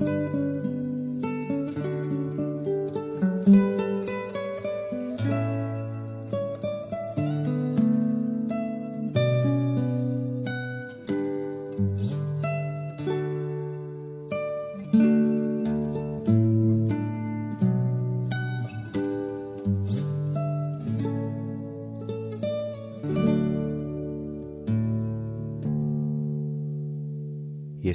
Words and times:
Je 0.00 0.49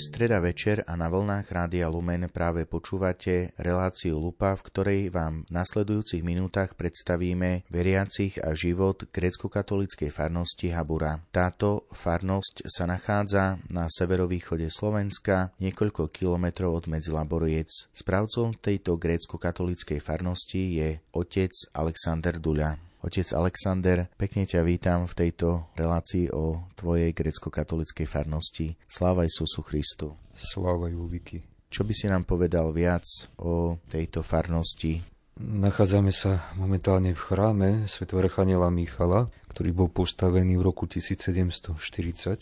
streda 0.05 0.37
večer 0.37 0.85
a 0.85 0.93
na 0.93 1.09
vlnách 1.09 1.49
Rádia 1.49 1.89
Lumen 1.89 2.29
práve 2.29 2.69
počúvate 2.69 3.57
reláciu 3.57 4.21
Lupa, 4.21 4.53
v 4.53 4.65
ktorej 4.69 5.01
vám 5.09 5.49
v 5.49 5.53
nasledujúcich 5.57 6.21
minútach 6.21 6.77
predstavíme 6.77 7.65
veriacich 7.73 8.37
a 8.37 8.53
život 8.53 9.09
grécko-katolíckej 9.09 10.13
farnosti 10.13 10.69
Habura. 10.69 11.25
Táto 11.33 11.89
farnosť 11.89 12.69
sa 12.69 12.85
nachádza 12.85 13.57
na 13.73 13.89
severovýchode 13.89 14.69
Slovenska, 14.69 15.49
niekoľko 15.57 16.13
kilometrov 16.13 16.77
od 16.77 16.85
Medzilaboriec. 16.85 17.89
Správcom 17.89 18.53
tejto 18.61 19.01
grécko-katolíckej 19.01 19.97
farnosti 19.97 20.77
je 20.77 21.01
otec 21.17 21.51
Alexander 21.73 22.37
Duľa. 22.37 22.94
Otec 23.05 23.37
Alexander, 23.37 24.09
pekne 24.17 24.49
ťa 24.49 24.65
vítam 24.65 25.05
v 25.05 25.13
tejto 25.13 25.69
relácii 25.77 26.33
o 26.33 26.65
tvojej 26.73 27.13
grecko-katolickej 27.13 28.09
farnosti. 28.09 28.73
Sláva 28.89 29.29
Isusu 29.29 29.61
Christu. 29.61 30.17
Sláva 30.33 30.89
Júviky. 30.89 31.45
Čo 31.69 31.85
by 31.85 31.93
si 31.93 32.09
nám 32.09 32.25
povedal 32.25 32.73
viac 32.73 33.05
o 33.37 33.77
tejto 33.93 34.25
farnosti? 34.25 35.05
Nachádzame 35.37 36.09
sa 36.09 36.49
momentálne 36.57 37.13
v 37.13 37.21
chráme 37.21 37.69
Sv. 37.85 38.09
Archaniela 38.09 38.73
Michala, 38.73 39.29
ktorý 39.53 39.85
bol 39.85 39.93
postavený 39.93 40.57
v 40.57 40.65
roku 40.65 40.89
1740. 40.89 41.77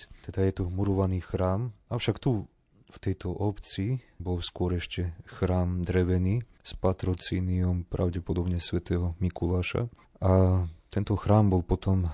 Teda 0.08 0.40
je 0.48 0.54
tu 0.56 0.72
murovaný 0.72 1.20
chrám, 1.20 1.76
avšak 1.92 2.24
tu 2.24 2.48
v 2.88 2.98
tejto 3.04 3.36
obci 3.36 4.00
bol 4.16 4.40
skôr 4.40 4.80
ešte 4.80 5.12
chrám 5.28 5.84
drevený 5.84 6.46
s 6.64 6.72
patrocíniom 6.80 7.84
pravdepodobne 7.90 8.64
svätého 8.64 9.18
Mikuláša 9.20 9.92
a 10.24 10.64
tento 10.88 11.20
chrám 11.20 11.52
bol 11.52 11.68
potom, 11.68 12.08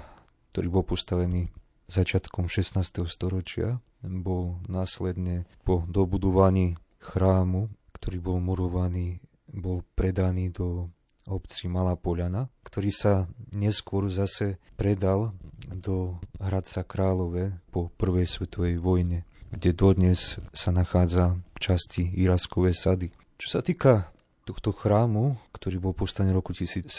ktorý 0.49 0.67
bol 0.73 0.81
postavený 0.81 1.53
začiatkom 1.85 2.49
16. 2.49 3.05
storočia, 3.05 3.77
bol 4.01 4.57
následne 4.65 5.45
po 5.61 5.85
dobudovaní 5.85 6.73
chrámu, 6.97 7.69
ktorý 7.93 8.17
bol 8.17 8.37
murovaný, 8.41 9.21
bol 9.45 9.85
predaný 9.93 10.49
do 10.49 10.89
obci 11.29 11.69
Malá 11.69 11.93
Poľana, 11.93 12.49
ktorý 12.65 12.89
sa 12.89 13.13
neskôr 13.53 14.09
zase 14.09 14.57
predal 14.73 15.37
do 15.69 16.17
Hradca 16.41 16.81
Králové 16.81 17.53
po 17.69 17.93
prvej 17.93 18.25
svetovej 18.25 18.81
vojne, 18.81 19.29
kde 19.53 19.69
dodnes 19.77 20.41
sa 20.49 20.73
nachádza 20.73 21.37
časti 21.61 22.09
Iraskové 22.17 22.73
sady. 22.73 23.13
Čo 23.37 23.47
sa 23.47 23.61
týka 23.61 24.09
tohto 24.49 24.73
chrámu, 24.73 25.37
ktorý 25.53 25.77
bol 25.77 25.93
postavený 25.93 26.33
v 26.33 26.39
roku 26.41 26.51
1740, 26.57 26.89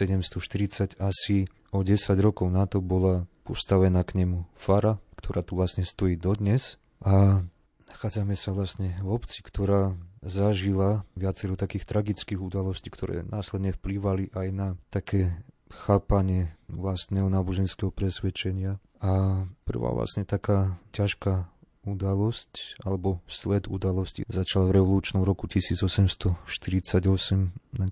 asi 1.03 1.51
o 1.75 1.83
10 1.83 1.99
rokov 2.23 2.47
na 2.47 2.71
to 2.71 2.79
bola 2.79 3.27
postavená 3.43 4.07
k 4.07 4.23
nemu 4.23 4.47
fara, 4.55 5.03
ktorá 5.19 5.43
tu 5.43 5.59
vlastne 5.59 5.83
stojí 5.83 6.15
dodnes. 6.15 6.79
A 7.03 7.43
nachádzame 7.91 8.39
sa 8.39 8.55
vlastne 8.55 8.95
v 9.03 9.11
obci, 9.11 9.43
ktorá 9.43 9.99
zažila 10.23 11.03
viacero 11.19 11.59
takých 11.59 11.89
tragických 11.89 12.39
udalostí, 12.39 12.93
ktoré 12.93 13.27
následne 13.27 13.75
vplývali 13.75 14.31
aj 14.31 14.47
na 14.55 14.69
také 14.93 15.35
chápanie 15.71 16.55
vlastného 16.71 17.27
náboženského 17.27 17.91
presvedčenia. 17.91 18.79
A 19.01 19.45
prvá 19.65 19.91
vlastne 19.97 20.29
taká 20.29 20.77
ťažká 20.93 21.49
udalosť 21.91 22.83
alebo 22.87 23.19
sled 23.27 23.67
udalosti 23.67 24.23
začal 24.31 24.71
v 24.71 24.81
revolučnom 24.81 25.27
roku 25.27 25.51
1848, 25.51 26.33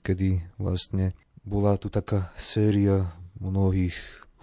kedy 0.02 0.28
vlastne 0.56 1.18
bola 1.42 1.74
tu 1.80 1.88
taká 1.90 2.30
séria 2.38 3.12
mnohých 3.40 3.94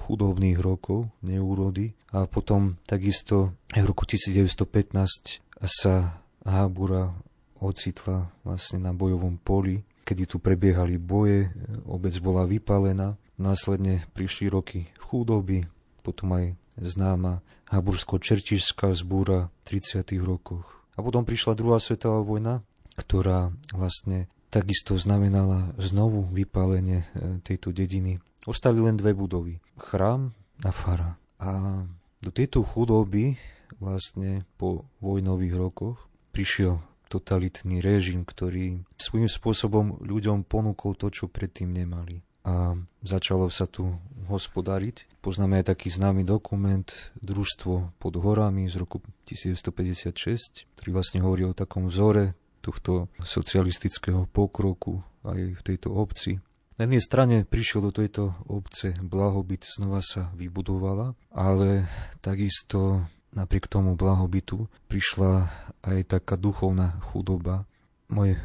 chudobných 0.05 0.61
rokov, 0.61 1.09
neúrody. 1.25 1.97
A 2.13 2.29
potom 2.29 2.77
takisto 2.85 3.57
v 3.73 3.85
roku 3.85 4.05
1915 4.05 5.41
sa 5.65 6.21
Hábura 6.45 7.17
ocitla 7.57 8.29
vlastne 8.45 8.77
na 8.77 8.93
bojovom 8.93 9.41
poli, 9.41 9.81
kedy 10.05 10.29
tu 10.29 10.37
prebiehali 10.37 11.01
boje, 11.01 11.49
obec 11.89 12.13
bola 12.21 12.45
vypalená, 12.45 13.17
následne 13.41 14.05
prišli 14.13 14.47
roky 14.47 14.85
chudoby, 15.01 15.65
potom 16.05 16.37
aj 16.37 16.53
známa 16.77 17.41
Habursko-Čertišská 17.69 18.93
zbúra 18.93 19.49
v 19.65 19.81
30. 19.81 20.05
rokoch. 20.21 20.65
A 20.95 21.03
potom 21.03 21.25
prišla 21.25 21.57
druhá 21.57 21.81
svetová 21.81 22.21
vojna, 22.21 22.61
ktorá 22.95 23.51
vlastne 23.73 24.31
takisto 24.53 24.95
znamenala 24.95 25.75
znovu 25.75 26.23
vypálenie 26.31 27.03
e, 27.03 27.07
tejto 27.43 27.75
dediny. 27.75 28.23
Ostali 28.47 28.79
len 28.79 28.95
dve 28.95 29.11
budovy. 29.11 29.59
Chrám 29.75 30.31
a 30.63 30.71
fara. 30.71 31.19
A 31.41 31.83
do 32.23 32.31
tejto 32.31 32.63
chudoby 32.63 33.35
vlastne 33.81 34.47
po 34.55 34.87
vojnových 35.03 35.55
rokoch 35.59 35.97
prišiel 36.31 36.79
totalitný 37.11 37.83
režim, 37.83 38.25
ktorý 38.25 38.81
svojím 38.97 39.29
spôsobom 39.29 40.01
ľuďom 40.01 40.47
ponúkol 40.47 40.97
to, 40.97 41.13
čo 41.13 41.29
predtým 41.29 41.69
nemali 41.69 42.24
a 42.45 42.77
začalo 43.01 43.49
sa 43.49 43.65
tu 43.65 43.97
hospodariť. 44.29 45.21
Poznáme 45.25 45.61
aj 45.61 45.73
taký 45.73 45.89
známy 45.89 46.21
dokument 46.21 46.85
Družstvo 47.17 47.97
pod 47.97 48.13
horami 48.21 48.69
z 48.69 48.77
roku 48.77 49.01
1956, 49.25 50.69
ktorý 50.77 50.89
vlastne 50.93 51.25
hovorí 51.25 51.49
o 51.49 51.57
takom 51.57 51.89
vzore 51.89 52.37
tohto 52.61 53.09
socialistického 53.21 54.29
pokroku 54.29 55.01
aj 55.25 55.57
v 55.57 55.61
tejto 55.61 55.93
obci. 55.93 56.37
Na 56.75 56.85
jednej 56.85 57.01
strane 57.01 57.35
prišiel 57.47 57.87
do 57.87 57.91
tejto 57.95 58.35
obce 58.51 58.93
blahobyt, 58.99 59.63
znova 59.63 60.03
sa 60.03 60.29
vybudovala, 60.35 61.15
ale 61.31 61.87
takisto 62.19 63.07
napriek 63.31 63.71
tomu 63.71 63.95
blahobytu 63.95 64.67
prišla 64.91 65.47
aj 65.87 66.19
taká 66.19 66.35
duchovná 66.35 66.99
chudoba. 67.11 67.63
Môj 68.11 68.35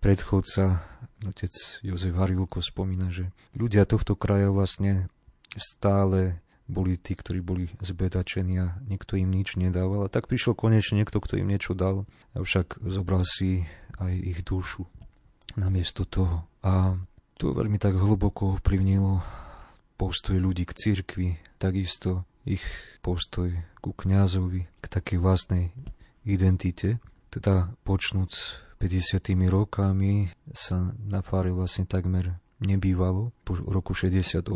predchodca 0.00 0.80
otec 1.28 1.52
Jozef 1.84 2.16
Harilko 2.16 2.64
spomína, 2.64 3.12
že 3.12 3.28
ľudia 3.52 3.84
tohto 3.84 4.16
kraja 4.16 4.48
vlastne 4.48 5.12
stále 5.56 6.40
boli 6.70 6.94
tí, 6.96 7.18
ktorí 7.18 7.42
boli 7.42 7.66
zbedačení 7.82 8.54
a 8.62 8.78
nikto 8.86 9.18
im 9.18 9.28
nič 9.28 9.58
nedával. 9.58 10.06
A 10.06 10.12
tak 10.12 10.30
prišiel 10.30 10.54
konečne 10.54 11.02
niekto, 11.02 11.18
kto 11.18 11.36
im 11.36 11.50
niečo 11.50 11.74
dal, 11.74 12.06
avšak 12.38 12.78
zobral 12.86 13.26
si 13.26 13.66
aj 13.98 14.14
ich 14.14 14.40
dušu 14.46 14.86
namiesto 15.58 16.06
toho. 16.06 16.46
A 16.62 16.94
to 17.36 17.52
veľmi 17.52 17.76
tak 17.82 17.98
hlboko 17.98 18.56
ovplyvnilo 18.56 19.20
postoj 19.98 20.38
ľudí 20.38 20.64
k 20.64 20.76
cirkvi, 20.78 21.28
takisto 21.58 22.24
ich 22.46 22.62
postoj 23.04 23.52
ku 23.84 23.92
kňazovi, 23.92 24.64
k 24.80 24.86
takej 24.86 25.18
vlastnej 25.20 25.74
identite, 26.24 27.02
teda 27.28 27.74
počnúc 27.84 28.62
50. 28.80 29.36
rokami 29.52 30.32
sa 30.56 30.96
na 30.96 31.20
fáre 31.20 31.52
vlastne 31.52 31.84
takmer 31.84 32.40
nebývalo. 32.64 33.32
Po 33.44 33.56
roku 33.56 33.92
68, 33.92 34.48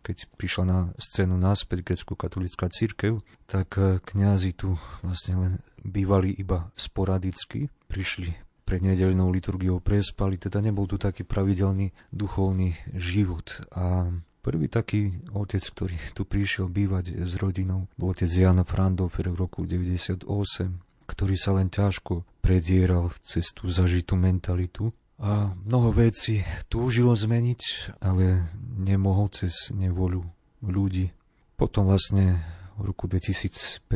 keď 0.00 0.16
prišla 0.40 0.64
na 0.64 0.78
scénu 0.96 1.36
náspäť 1.36 1.92
grecko-katolická 1.92 2.72
církev, 2.72 3.20
tak 3.44 3.76
eh, 3.76 4.00
kňazi 4.00 4.56
tu 4.56 4.80
vlastne 5.04 5.34
len 5.36 5.52
bývali 5.84 6.32
iba 6.32 6.72
sporadicky. 6.80 7.68
Prišli 7.92 8.32
pred 8.64 8.80
nedeľnou 8.80 9.28
liturgiou 9.28 9.84
prespali, 9.84 10.40
teda 10.40 10.64
nebol 10.64 10.88
tu 10.88 10.96
taký 10.96 11.28
pravidelný 11.28 11.92
duchovný 12.08 12.72
život. 12.96 13.52
A 13.76 14.08
prvý 14.40 14.72
taký 14.72 15.20
otec, 15.36 15.60
ktorý 15.60 15.96
tu 16.16 16.24
prišiel 16.24 16.72
bývať 16.72 17.20
s 17.20 17.36
rodinou, 17.36 17.84
bol 18.00 18.16
otec 18.16 18.32
Jan 18.32 18.64
Frandofer 18.64 19.28
v 19.28 19.36
roku 19.36 19.68
98 19.68 20.91
ktorý 21.12 21.36
sa 21.36 21.52
len 21.60 21.68
ťažko 21.68 22.24
predieral 22.40 23.12
cez 23.20 23.52
tú 23.52 23.68
zažitú 23.68 24.16
mentalitu 24.16 24.96
a 25.20 25.52
mnoho 25.54 25.92
vecí 25.94 26.42
túžilo 26.72 27.12
zmeniť, 27.14 27.94
ale 28.00 28.50
nemohol 28.58 29.28
cez 29.30 29.70
nevoľu 29.70 30.24
ľudí. 30.64 31.12
Potom 31.54 31.86
vlastne 31.86 32.42
v 32.80 32.90
roku 32.90 33.06
2005 33.06 33.86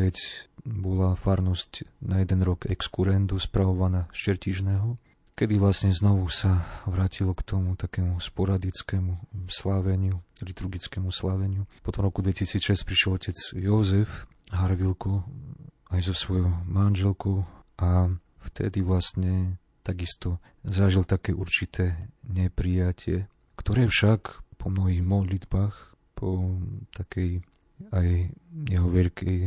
bola 0.63 1.17
farnosť 1.17 2.05
na 2.05 2.21
jeden 2.21 2.45
rok 2.45 2.69
exkurendu 2.69 3.41
spravovaná 3.41 4.07
z 4.15 4.31
Čertižného, 4.31 5.01
kedy 5.35 5.59
vlastne 5.59 5.91
znovu 5.91 6.31
sa 6.31 6.63
vrátilo 6.87 7.35
k 7.35 7.43
tomu 7.43 7.75
takému 7.75 8.23
sporadickému 8.23 9.47
sláveniu, 9.51 10.23
liturgickému 10.45 11.11
sláveniu. 11.11 11.67
Potom 11.83 12.07
roku 12.07 12.23
2006 12.23 12.87
prišiel 12.87 13.11
otec 13.19 13.39
Jozef 13.57 14.31
Harvilko 14.55 15.27
aj 15.91 16.01
so 16.07 16.15
svojou 16.15 16.51
manželkou 16.67 17.47
a 17.79 18.11
vtedy 18.43 18.83
vlastne 18.83 19.61
takisto 19.87 20.43
zažil 20.67 21.07
také 21.07 21.31
určité 21.31 22.11
neprijatie, 22.27 23.31
ktoré 23.55 23.87
však 23.87 24.43
po 24.59 24.67
mnohých 24.67 25.03
modlitbách, 25.07 25.95
po 26.19 26.59
takej 26.97 27.45
aj 27.93 28.33
jeho 28.67 28.89
veľkej 28.89 29.39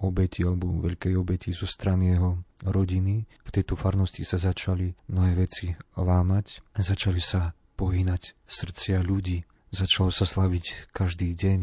obeti 0.00 0.40
alebo 0.42 0.82
veľkej 0.82 1.14
obeti 1.14 1.52
zo 1.52 1.68
strany 1.68 2.16
jeho 2.16 2.42
rodiny. 2.64 3.28
V 3.44 3.50
tejto 3.52 3.76
farnosti 3.76 4.24
sa 4.24 4.40
začali 4.40 4.92
mnohé 5.12 5.32
veci 5.36 5.72
lámať, 5.94 6.64
začali 6.76 7.20
sa 7.20 7.52
pohynať 7.76 8.34
srdcia 8.48 9.04
ľudí, 9.04 9.44
začalo 9.70 10.08
sa 10.08 10.24
slaviť 10.24 10.90
každý 10.90 11.36
deň. 11.36 11.60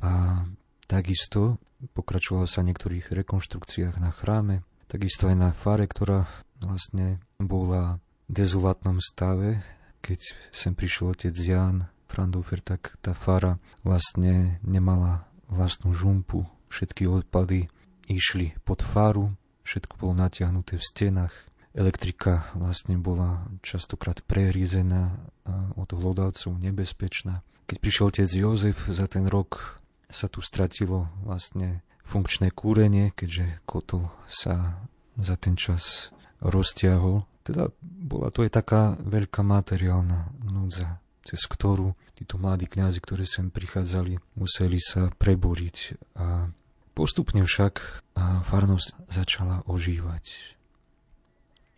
A 0.00 0.42
takisto 0.90 1.62
pokračovalo 1.94 2.50
sa 2.50 2.66
v 2.66 2.74
niektorých 2.74 3.14
rekonštrukciách 3.14 4.02
na 4.02 4.10
chráme, 4.10 4.66
takisto 4.90 5.30
aj 5.30 5.36
na 5.38 5.50
fare, 5.54 5.86
ktorá 5.86 6.26
vlastne 6.58 7.22
bola 7.38 8.02
v 8.26 8.42
dezolátnom 8.42 8.98
stave. 8.98 9.62
Keď 10.02 10.20
sem 10.50 10.74
prišiel 10.74 11.14
otec 11.14 11.34
Jan 11.38 11.86
Frandofer, 12.10 12.58
tak 12.58 12.98
tá 12.98 13.14
fara 13.14 13.62
vlastne 13.86 14.58
nemala 14.66 15.30
vlastnú 15.46 15.94
žumpu. 15.94 16.50
Všetky 16.66 17.06
odpady 17.06 17.70
išli 18.10 18.58
pod 18.66 18.82
faru, 18.82 19.30
všetko 19.62 19.94
bolo 19.94 20.18
natiahnuté 20.18 20.74
v 20.74 20.84
stenách. 20.84 21.34
Elektrika 21.70 22.50
vlastne 22.58 22.98
bola 22.98 23.46
častokrát 23.62 24.26
prerízená 24.26 25.22
a 25.46 25.70
od 25.78 25.94
hlodavcov 25.94 26.58
nebezpečná. 26.58 27.46
Keď 27.70 27.76
prišiel 27.78 28.04
otec 28.10 28.30
Jozef, 28.34 28.78
za 28.90 29.06
ten 29.06 29.30
rok 29.30 29.78
sa 30.10 30.26
tu 30.26 30.42
stratilo 30.42 31.08
vlastne 31.22 31.86
funkčné 32.02 32.50
kúrenie, 32.50 33.14
keďže 33.14 33.62
kotol 33.64 34.10
sa 34.26 34.82
za 35.14 35.38
ten 35.38 35.54
čas 35.54 36.10
roztiahol. 36.42 37.24
Teda 37.46 37.70
bola 37.80 38.34
to 38.34 38.42
aj 38.44 38.50
taká 38.52 38.98
veľká 39.00 39.40
materiálna 39.46 40.34
núdza, 40.44 41.00
cez 41.24 41.40
ktorú 41.46 41.94
títo 42.18 42.36
mladí 42.36 42.68
kňazi, 42.68 43.00
ktorí 43.00 43.24
sem 43.24 43.48
prichádzali, 43.48 44.18
museli 44.36 44.76
sa 44.76 45.08
preboriť 45.08 45.76
a 46.20 46.52
postupne 46.92 47.40
však 47.46 48.04
farnosť 48.44 49.08
začala 49.08 49.64
ožívať. 49.64 50.58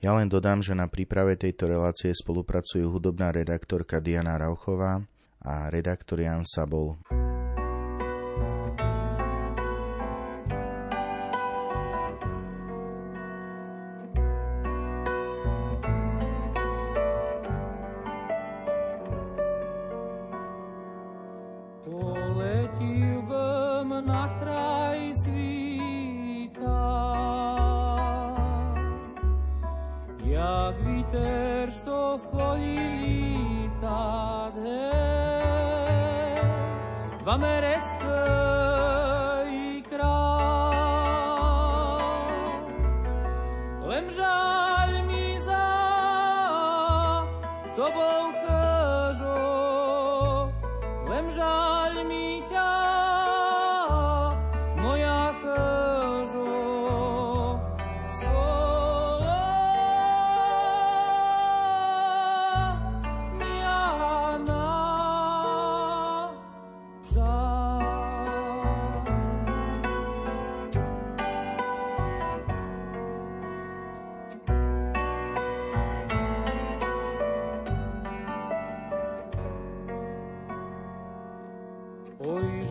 Ja 0.03 0.19
len 0.19 0.27
dodám, 0.27 0.67
že 0.67 0.75
na 0.75 0.91
príprave 0.91 1.39
tejto 1.39 1.71
relácie 1.71 2.11
spolupracujú 2.11 2.91
hudobná 2.91 3.31
redaktorka 3.31 4.03
Diana 4.03 4.35
Rauchová 4.35 4.99
a 5.47 5.71
redaktor 5.71 6.19
Jan 6.19 6.43
Sabol. 6.43 6.99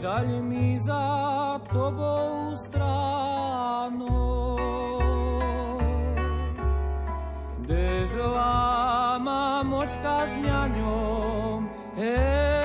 Žalj 0.02 0.42
mi 0.42 0.80
za 0.82 1.62
tobou 1.70 2.58
strano, 2.58 4.18
Dežela 7.62 9.22
ma 9.22 9.62
močka 9.62 10.26
s 10.26 10.34
ňaňom, 10.42 11.70
hej, 12.02 12.61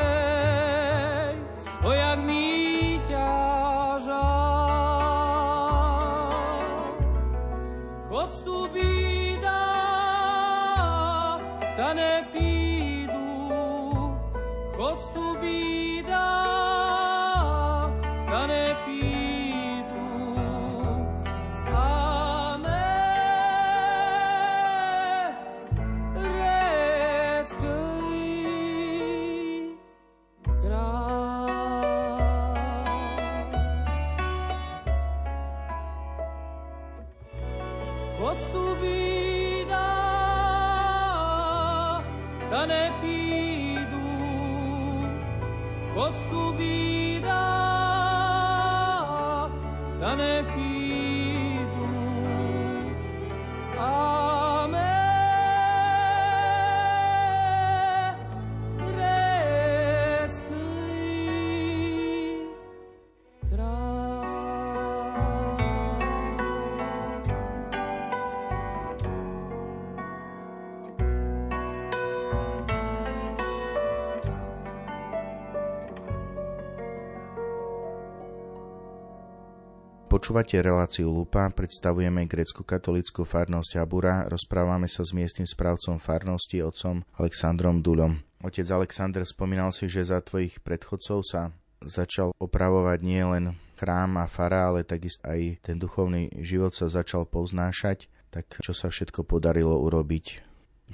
Počúvate 80.36 80.68
reláciu 80.68 81.08
Lupa, 81.08 81.48
predstavujeme 81.48 82.28
grecko-katolickú 82.28 83.24
farnosť 83.24 83.80
Abura, 83.80 84.28
rozprávame 84.28 84.84
sa 84.84 85.00
s 85.00 85.16
miestnym 85.16 85.48
správcom 85.48 85.96
farnosti, 85.96 86.60
otcom 86.60 87.08
Aleksandrom 87.16 87.80
Dulom. 87.80 88.20
Otec 88.44 88.68
Alexander, 88.68 89.24
spomínal 89.24 89.72
si, 89.72 89.88
že 89.88 90.04
za 90.04 90.20
tvojich 90.20 90.60
predchodcov 90.60 91.24
sa 91.24 91.56
začal 91.80 92.36
opravovať 92.36 93.00
nielen 93.00 93.56
chrám 93.80 94.20
a 94.20 94.28
fara, 94.28 94.68
ale 94.68 94.84
takisto 94.84 95.24
aj 95.24 95.64
ten 95.64 95.80
duchovný 95.80 96.28
život 96.44 96.76
sa 96.76 96.92
začal 96.92 97.24
poznášať. 97.24 98.12
Tak 98.28 98.60
čo 98.60 98.76
sa 98.76 98.92
všetko 98.92 99.24
podarilo 99.24 99.80
urobiť? 99.88 100.44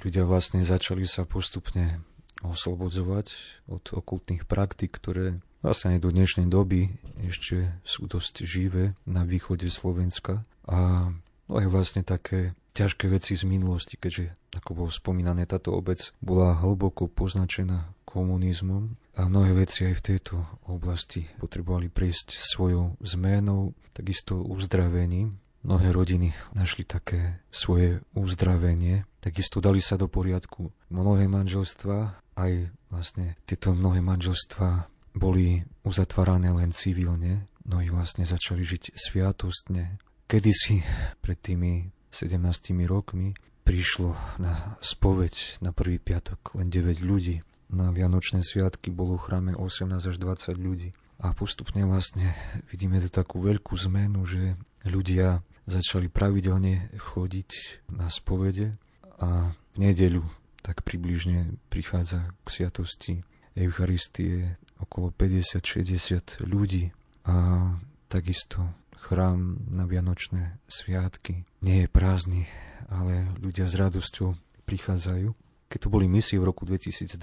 Ľudia 0.07 0.23
vlastne 0.23 0.63
začali 0.63 1.03
sa 1.03 1.27
postupne 1.27 1.99
oslobodzovať 2.47 3.59
od 3.67 3.91
okultných 3.91 4.47
praktik, 4.47 4.95
ktoré 4.95 5.43
vlastne 5.63 5.95
aj 5.95 5.99
do 6.03 6.11
dnešnej 6.11 6.51
doby 6.51 6.91
ešte 7.23 7.71
sú 7.87 8.05
dosť 8.05 8.43
živé 8.43 8.93
na 9.07 9.23
východe 9.23 9.71
Slovenska 9.71 10.43
a 10.67 11.09
no 11.47 11.53
aj 11.55 11.67
vlastne 11.71 12.03
také 12.03 12.53
ťažké 12.75 13.07
veci 13.07 13.39
z 13.39 13.47
minulosti, 13.47 13.95
keďže, 13.95 14.35
ako 14.59 14.85
bolo 14.85 14.91
spomínané, 14.91 15.47
táto 15.47 15.71
obec 15.71 16.11
bola 16.19 16.57
hlboko 16.57 17.07
poznačená 17.07 17.95
komunizmom 18.03 18.93
a 19.15 19.29
mnohé 19.29 19.65
veci 19.65 19.85
aj 19.87 20.03
v 20.03 20.05
tejto 20.13 20.35
oblasti 20.67 21.25
potrebovali 21.37 21.87
prejsť 21.89 22.37
svojou 22.37 22.97
zmenou, 23.01 23.77
takisto 23.93 24.41
uzdravením. 24.41 25.37
mnohé 25.63 25.95
rodiny 25.95 26.35
našli 26.51 26.83
také 26.83 27.39
svoje 27.47 28.03
uzdravenie. 28.11 29.07
Takisto 29.23 29.63
dali 29.63 29.79
sa 29.79 29.95
do 29.95 30.11
poriadku 30.11 30.75
mnohé 30.91 31.31
manželstva, 31.31 32.19
aj 32.35 32.67
vlastne 32.91 33.39
tieto 33.47 33.71
mnohé 33.71 34.03
manželstva 34.03 34.91
boli 35.13 35.61
uzatvárané 35.85 36.49
len 36.49 36.73
civilne, 36.73 37.45
mnohí 37.63 37.89
vlastne 37.93 38.25
začali 38.25 38.65
žiť 38.65 38.97
sviatostne. 38.97 39.97
Kedysi 40.27 40.81
pred 41.21 41.37
tými 41.37 41.93
17 42.09 42.41
rokmi 42.89 43.37
prišlo 43.63 44.13
na 44.41 44.75
spoveď 44.83 45.63
na 45.63 45.71
prvý 45.71 45.97
piatok 45.97 46.59
len 46.59 46.67
9 46.67 47.01
ľudí. 47.05 47.41
Na 47.73 47.89
Vianočné 47.89 48.45
sviatky 48.45 48.93
bolo 48.93 49.17
v 49.17 49.25
chráme 49.25 49.51
18 49.57 49.97
až 49.97 50.15
20 50.19 50.53
ľudí. 50.59 50.89
A 51.23 51.31
postupne 51.31 51.81
vlastne 51.87 52.35
vidíme 52.69 52.99
to 52.99 53.07
takú 53.07 53.39
veľkú 53.39 53.73
zmenu, 53.87 54.27
že 54.27 54.59
ľudia 54.83 55.39
začali 55.63 56.11
pravidelne 56.11 56.91
chodiť 56.99 57.49
na 57.95 58.11
spovede 58.11 58.75
a 59.17 59.55
v 59.73 59.77
nedeľu 59.79 60.27
tak 60.59 60.83
približne 60.83 61.55
prichádza 61.71 62.27
k 62.43 62.47
sviatosti 62.51 63.13
Eucharistie 63.55 64.59
okolo 64.83 65.15
50-60 65.15 66.43
ľudí 66.43 66.91
a 67.23 67.67
takisto 68.11 68.67
chrám 68.99 69.59
na 69.67 69.83
Vianočné 69.87 70.59
sviatky 70.67 71.43
nie 71.63 71.83
je 71.83 71.87
prázdny, 71.91 72.47
ale 72.91 73.27
ľudia 73.39 73.67
s 73.67 73.75
radosťou 73.75 74.35
prichádzajú. 74.63 75.35
Keď 75.67 75.79
tu 75.79 75.87
boli 75.89 76.05
misie 76.07 76.37
v 76.39 76.47
roku 76.47 76.63
2012, 76.63 77.17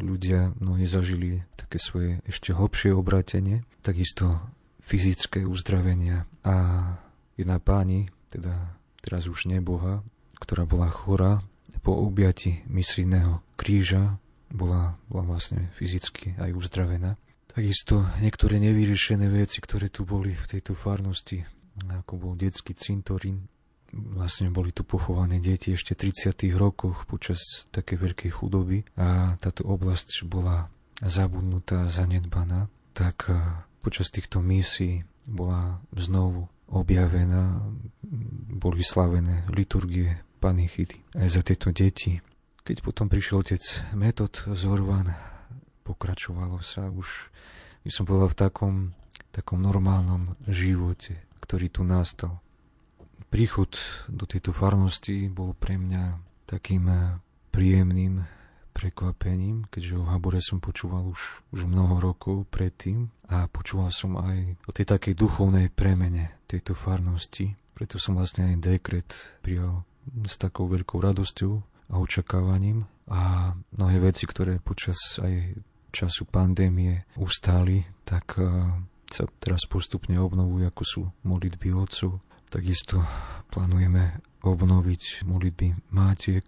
ľudia 0.00 0.56
mnohí 0.58 0.88
zažili 0.88 1.46
také 1.54 1.78
svoje 1.78 2.18
ešte 2.26 2.56
hlbšie 2.56 2.90
obratenie, 2.96 3.62
takisto 3.84 4.40
fyzické 4.82 5.46
uzdravenia. 5.46 6.26
A 6.42 6.54
jedna 7.38 7.60
páni, 7.62 8.10
teda 8.32 8.74
teraz 9.04 9.30
už 9.30 9.46
neboha, 9.46 10.02
ktorá 10.40 10.66
bola 10.66 10.90
chorá, 10.90 11.44
po 11.84 12.00
objati 12.00 12.64
misijného 12.64 13.44
kríža 13.60 14.16
bola, 14.54 14.94
bola 15.10 15.34
vlastne 15.34 15.74
fyzicky 15.74 16.38
aj 16.38 16.54
uzdravená. 16.54 17.18
Takisto 17.50 18.06
niektoré 18.22 18.62
nevyriešené 18.62 19.26
veci, 19.30 19.58
ktoré 19.58 19.90
tu 19.90 20.06
boli 20.06 20.34
v 20.34 20.46
tejto 20.46 20.78
farnosti, 20.78 21.42
ako 21.90 22.12
bol 22.18 22.34
detský 22.38 22.74
cintorín, 22.74 23.50
vlastne 23.94 24.50
boli 24.50 24.74
tu 24.74 24.82
pochované 24.82 25.38
deti 25.38 25.74
ešte 25.74 25.94
v 25.94 26.10
30. 26.10 26.50
rokoch 26.54 27.06
počas 27.06 27.66
také 27.70 27.94
veľkej 27.94 28.30
chudoby 28.30 28.82
a 28.98 29.38
táto 29.38 29.66
oblasť 29.70 30.26
bola 30.26 30.66
zabudnutá, 30.98 31.90
zanedbaná, 31.90 32.70
tak 32.94 33.30
e, 33.30 33.38
počas 33.82 34.10
týchto 34.10 34.42
misií 34.42 35.02
bola 35.26 35.82
znovu 35.94 36.46
objavená, 36.70 37.62
boli 38.54 38.82
slavené 38.82 39.46
liturgie 39.52 40.22
panichidy 40.42 41.00
aj 41.18 41.28
za 41.28 41.40
tieto 41.46 41.70
deti. 41.70 42.18
Keď 42.64 42.80
potom 42.80 43.12
prišiel 43.12 43.44
otec 43.44 43.60
Metod 43.92 44.32
Zorvan, 44.56 45.12
pokračovalo 45.84 46.64
sa 46.64 46.88
už, 46.88 47.28
by 47.84 47.90
som 47.92 48.08
povedal, 48.08 48.32
v 48.32 48.40
takom, 48.40 48.74
takom 49.28 49.60
normálnom 49.60 50.32
živote, 50.48 51.28
ktorý 51.44 51.68
tu 51.68 51.84
nastal 51.84 52.44
príchod 53.34 53.74
do 54.06 54.30
tejto 54.30 54.54
farnosti 54.54 55.26
bol 55.26 55.58
pre 55.58 55.74
mňa 55.74 56.22
takým 56.46 56.86
eh, 56.86 57.18
príjemným 57.50 58.22
prekvapením, 58.70 59.66
keďže 59.74 59.98
o 59.98 60.06
Habore 60.06 60.38
som 60.38 60.62
počúval 60.62 61.10
už, 61.10 61.42
už 61.50 61.66
mnoho 61.66 61.98
rokov 61.98 62.46
predtým 62.46 63.10
a 63.26 63.50
počúval 63.50 63.90
som 63.90 64.18
aj 64.18 64.54
o 64.66 64.70
tej 64.70 64.86
takej 64.86 65.18
duchovnej 65.18 65.66
premene 65.70 66.38
tejto 66.46 66.78
farnosti. 66.78 67.58
Preto 67.74 67.98
som 67.98 68.18
vlastne 68.18 68.54
aj 68.54 68.62
dekret 68.62 69.10
prijal 69.42 69.82
s 70.26 70.38
takou 70.38 70.70
veľkou 70.70 71.02
radosťou 71.02 71.73
a 71.90 72.00
očakávaním 72.00 72.88
a 73.10 73.52
mnohé 73.76 74.00
veci, 74.00 74.24
ktoré 74.24 74.60
počas 74.60 74.96
aj 75.20 75.60
času 75.92 76.24
pandémie 76.26 77.04
ustáli, 77.20 77.84
tak 78.08 78.40
eh, 78.40 78.48
sa 79.08 79.24
teraz 79.38 79.68
postupne 79.68 80.16
obnovujú, 80.18 80.64
ako 80.66 80.82
sú 80.82 81.02
modlitby 81.22 81.70
otcov, 81.76 82.24
Takisto 82.54 83.02
plánujeme 83.50 84.22
obnoviť 84.46 85.26
modlitby 85.26 85.90
mátiek. 85.90 86.46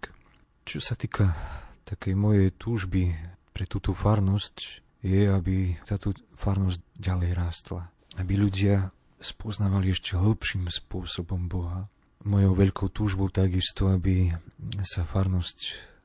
Čo 0.63 0.79
sa 0.79 0.95
týka 0.95 1.35
takej 1.83 2.15
mojej 2.15 2.55
túžby 2.55 3.11
pre 3.51 3.67
túto 3.67 3.91
farnosť, 3.91 4.87
je, 5.03 5.27
aby 5.27 5.75
táto 5.83 6.15
farnosť 6.39 6.79
ďalej 6.95 7.31
rástla. 7.35 7.91
Aby 8.15 8.39
ľudia 8.39 8.95
spoznávali 9.19 9.91
ešte 9.91 10.15
hlbším 10.15 10.71
spôsobom 10.71 11.51
Boha. 11.51 11.91
Mojou 12.27 12.59
veľkou 12.59 12.91
túžbou 12.91 13.31
takisto, 13.31 13.87
aby 13.87 14.35
sa 14.83 15.07
farnosť 15.07 15.57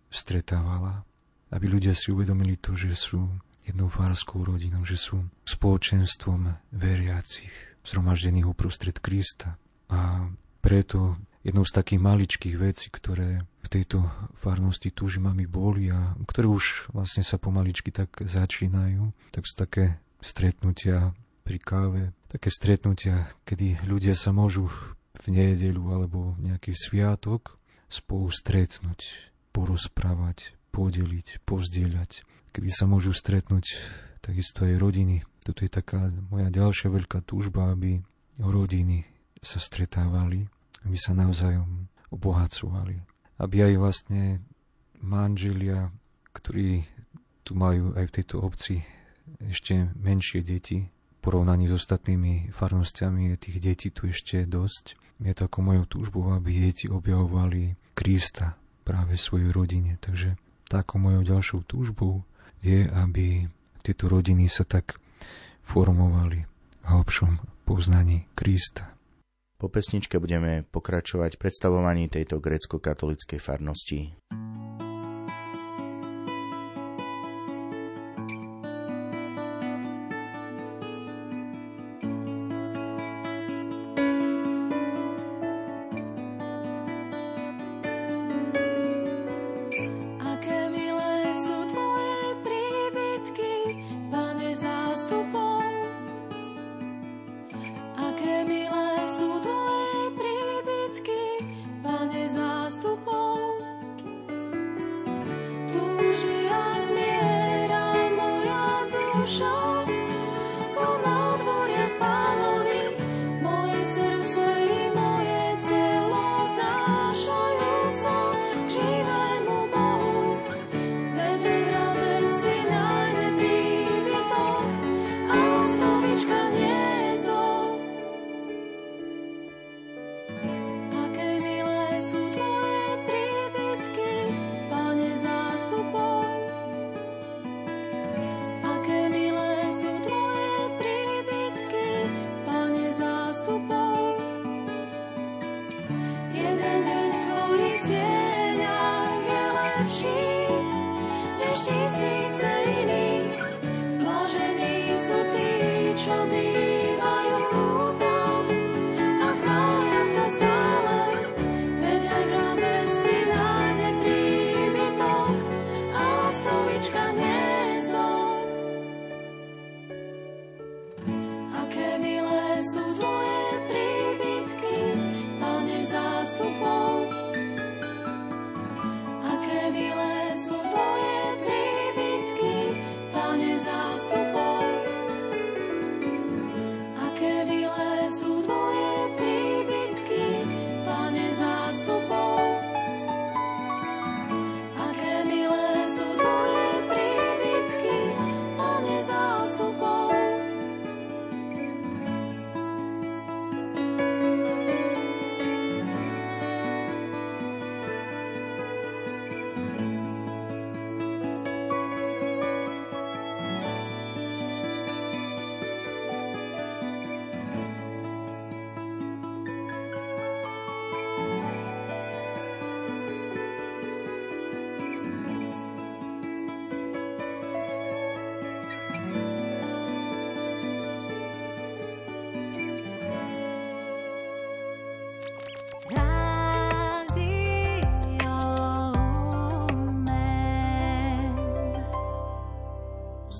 stretávala, 0.06 1.02
aby 1.50 1.66
ľudia 1.66 1.90
si 1.98 2.14
uvedomili 2.14 2.54
to, 2.54 2.78
že 2.78 2.94
sú 2.94 3.26
jednou 3.66 3.90
farskou 3.90 4.46
rodinou, 4.46 4.86
že 4.86 4.94
sú 4.94 5.26
spoločenstvom 5.42 6.70
veriacich, 6.78 7.50
zhromaždených 7.82 8.46
uprostred 8.46 9.02
Krista. 9.02 9.58
A 9.90 10.30
preto 10.62 11.18
jednou 11.42 11.66
z 11.66 11.74
takých 11.74 12.00
maličkých 12.00 12.56
vecí, 12.58 12.86
ktoré 12.86 13.42
v 13.62 13.68
tejto 13.68 14.06
farnosti 14.38 14.94
túžim, 14.94 15.26
aby 15.26 15.50
boli 15.50 15.90
a 15.90 16.14
ktoré 16.22 16.46
už 16.46 16.94
vlastne 16.94 17.26
sa 17.26 17.38
pomaličky 17.38 17.90
tak 17.90 18.14
začínajú, 18.22 19.10
tak 19.34 19.42
sú 19.42 19.54
také 19.58 19.98
stretnutia 20.22 21.18
pri 21.42 21.58
káve, 21.58 22.02
také 22.30 22.48
stretnutia, 22.54 23.26
kedy 23.42 23.82
ľudia 23.90 24.14
sa 24.14 24.30
môžu 24.30 24.70
v 25.20 25.24
nedeľu 25.28 25.84
alebo 25.92 26.34
nejaký 26.40 26.72
sviatok 26.72 27.60
spolu 27.92 28.32
stretnúť, 28.32 29.32
porozprávať, 29.52 30.56
podeliť, 30.72 31.44
pozdieľať, 31.44 32.24
kedy 32.56 32.70
sa 32.72 32.88
môžu 32.88 33.12
stretnúť 33.12 33.76
takisto 34.24 34.64
aj 34.64 34.80
rodiny. 34.80 35.20
Toto 35.44 35.66
je 35.66 35.70
taká 35.70 36.08
moja 36.32 36.48
ďalšia 36.48 36.88
veľká 36.88 37.20
túžba, 37.26 37.74
aby 37.74 38.00
rodiny 38.40 39.04
sa 39.42 39.58
stretávali, 39.58 40.48
aby 40.86 40.96
sa 40.96 41.12
navzájom 41.12 41.90
obohacovali. 42.08 43.02
Aby 43.36 43.68
aj 43.68 43.74
vlastne 43.76 44.22
manželia, 45.02 45.90
ktorí 46.32 46.86
tu 47.42 47.58
majú 47.58 47.92
aj 47.98 48.04
v 48.06 48.14
tejto 48.22 48.38
obci 48.38 48.86
ešte 49.42 49.90
menšie 49.98 50.46
deti, 50.46 50.86
porovnaní 51.22 51.70
s 51.70 51.78
ostatnými 51.78 52.50
farnostiami 52.50 53.38
tých 53.38 53.62
detí 53.62 53.88
tu 53.94 54.10
ešte 54.10 54.42
dosť. 54.42 54.98
Je 55.22 55.30
to 55.38 55.46
ako 55.46 55.58
mojou 55.62 55.84
túžbou, 55.86 56.34
aby 56.34 56.66
deti 56.66 56.90
objavovali 56.90 57.78
Krista 57.94 58.58
práve 58.82 59.14
svojej 59.14 59.54
rodine. 59.54 60.02
Takže 60.02 60.34
takou 60.66 60.98
mojou 60.98 61.22
ďalšou 61.22 61.62
túžbou 61.62 62.26
je, 62.58 62.90
aby 62.90 63.46
tieto 63.86 64.10
rodiny 64.10 64.50
sa 64.50 64.66
tak 64.66 64.98
formovali 65.62 66.42
v 66.82 66.86
hlbšom 66.90 67.62
poznaní 67.62 68.26
Krista. 68.34 68.90
Po 69.62 69.70
pesničke 69.70 70.18
budeme 70.18 70.66
pokračovať 70.66 71.38
predstavovaní 71.38 72.10
tejto 72.10 72.42
grecko-katolíckej 72.42 73.38
farnosti. 73.38 74.10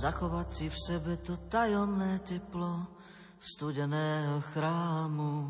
Zachovať 0.02 0.48
si 0.50 0.66
v 0.66 0.78
sebe 0.82 1.12
to 1.22 1.46
tajomné 1.46 2.26
teplo 2.26 2.90
studeného 3.38 4.42
chrámu. 4.50 5.46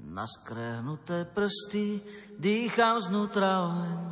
Na 0.00 0.24
skrehnuté 0.24 1.28
prsty 1.28 2.00
dýcham 2.40 3.04
znútra 3.04 3.68
oheň 3.68 4.08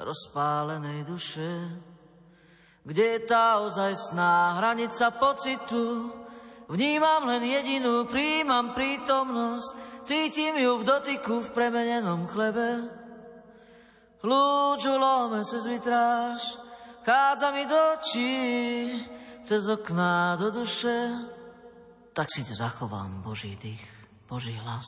rozpálenej 0.00 1.04
duše. 1.04 1.76
Kde 2.80 3.04
je 3.04 3.20
tá 3.28 3.60
ozajstná 3.60 4.56
hranica 4.56 5.12
pocitu? 5.12 6.16
Vnímam 6.72 7.28
len 7.28 7.44
jedinú, 7.44 8.08
príjmam 8.08 8.72
prítomnosť, 8.72 9.68
cítim 10.08 10.56
ju 10.56 10.80
v 10.80 10.88
dotyku 10.88 11.44
v 11.44 11.52
premenenom 11.52 12.24
chlebe. 12.24 12.88
Lúču 14.24 14.96
lome 14.96 15.44
cez 15.44 15.68
vitráž, 15.68 16.69
chádza 17.04 17.48
mi 17.50 17.64
do 17.66 17.78
očí, 17.96 18.34
cez 19.42 19.68
okná 19.68 20.36
do 20.36 20.50
duše, 20.50 21.10
tak 22.12 22.28
si 22.28 22.44
te 22.44 22.52
zachovám 22.52 23.22
Boží 23.22 23.56
dých, 23.56 23.86
Boží 24.28 24.52
hlas. 24.60 24.86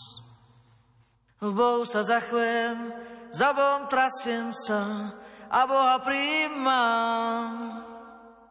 V 1.42 1.50
Bohu 1.50 1.82
sa 1.82 2.06
zachvem, 2.06 2.94
za 3.34 3.50
Bohom 3.50 3.90
trasiem 3.90 4.54
sa 4.54 5.10
a 5.50 5.60
Boha 5.66 5.98
príjmam. 5.98 7.50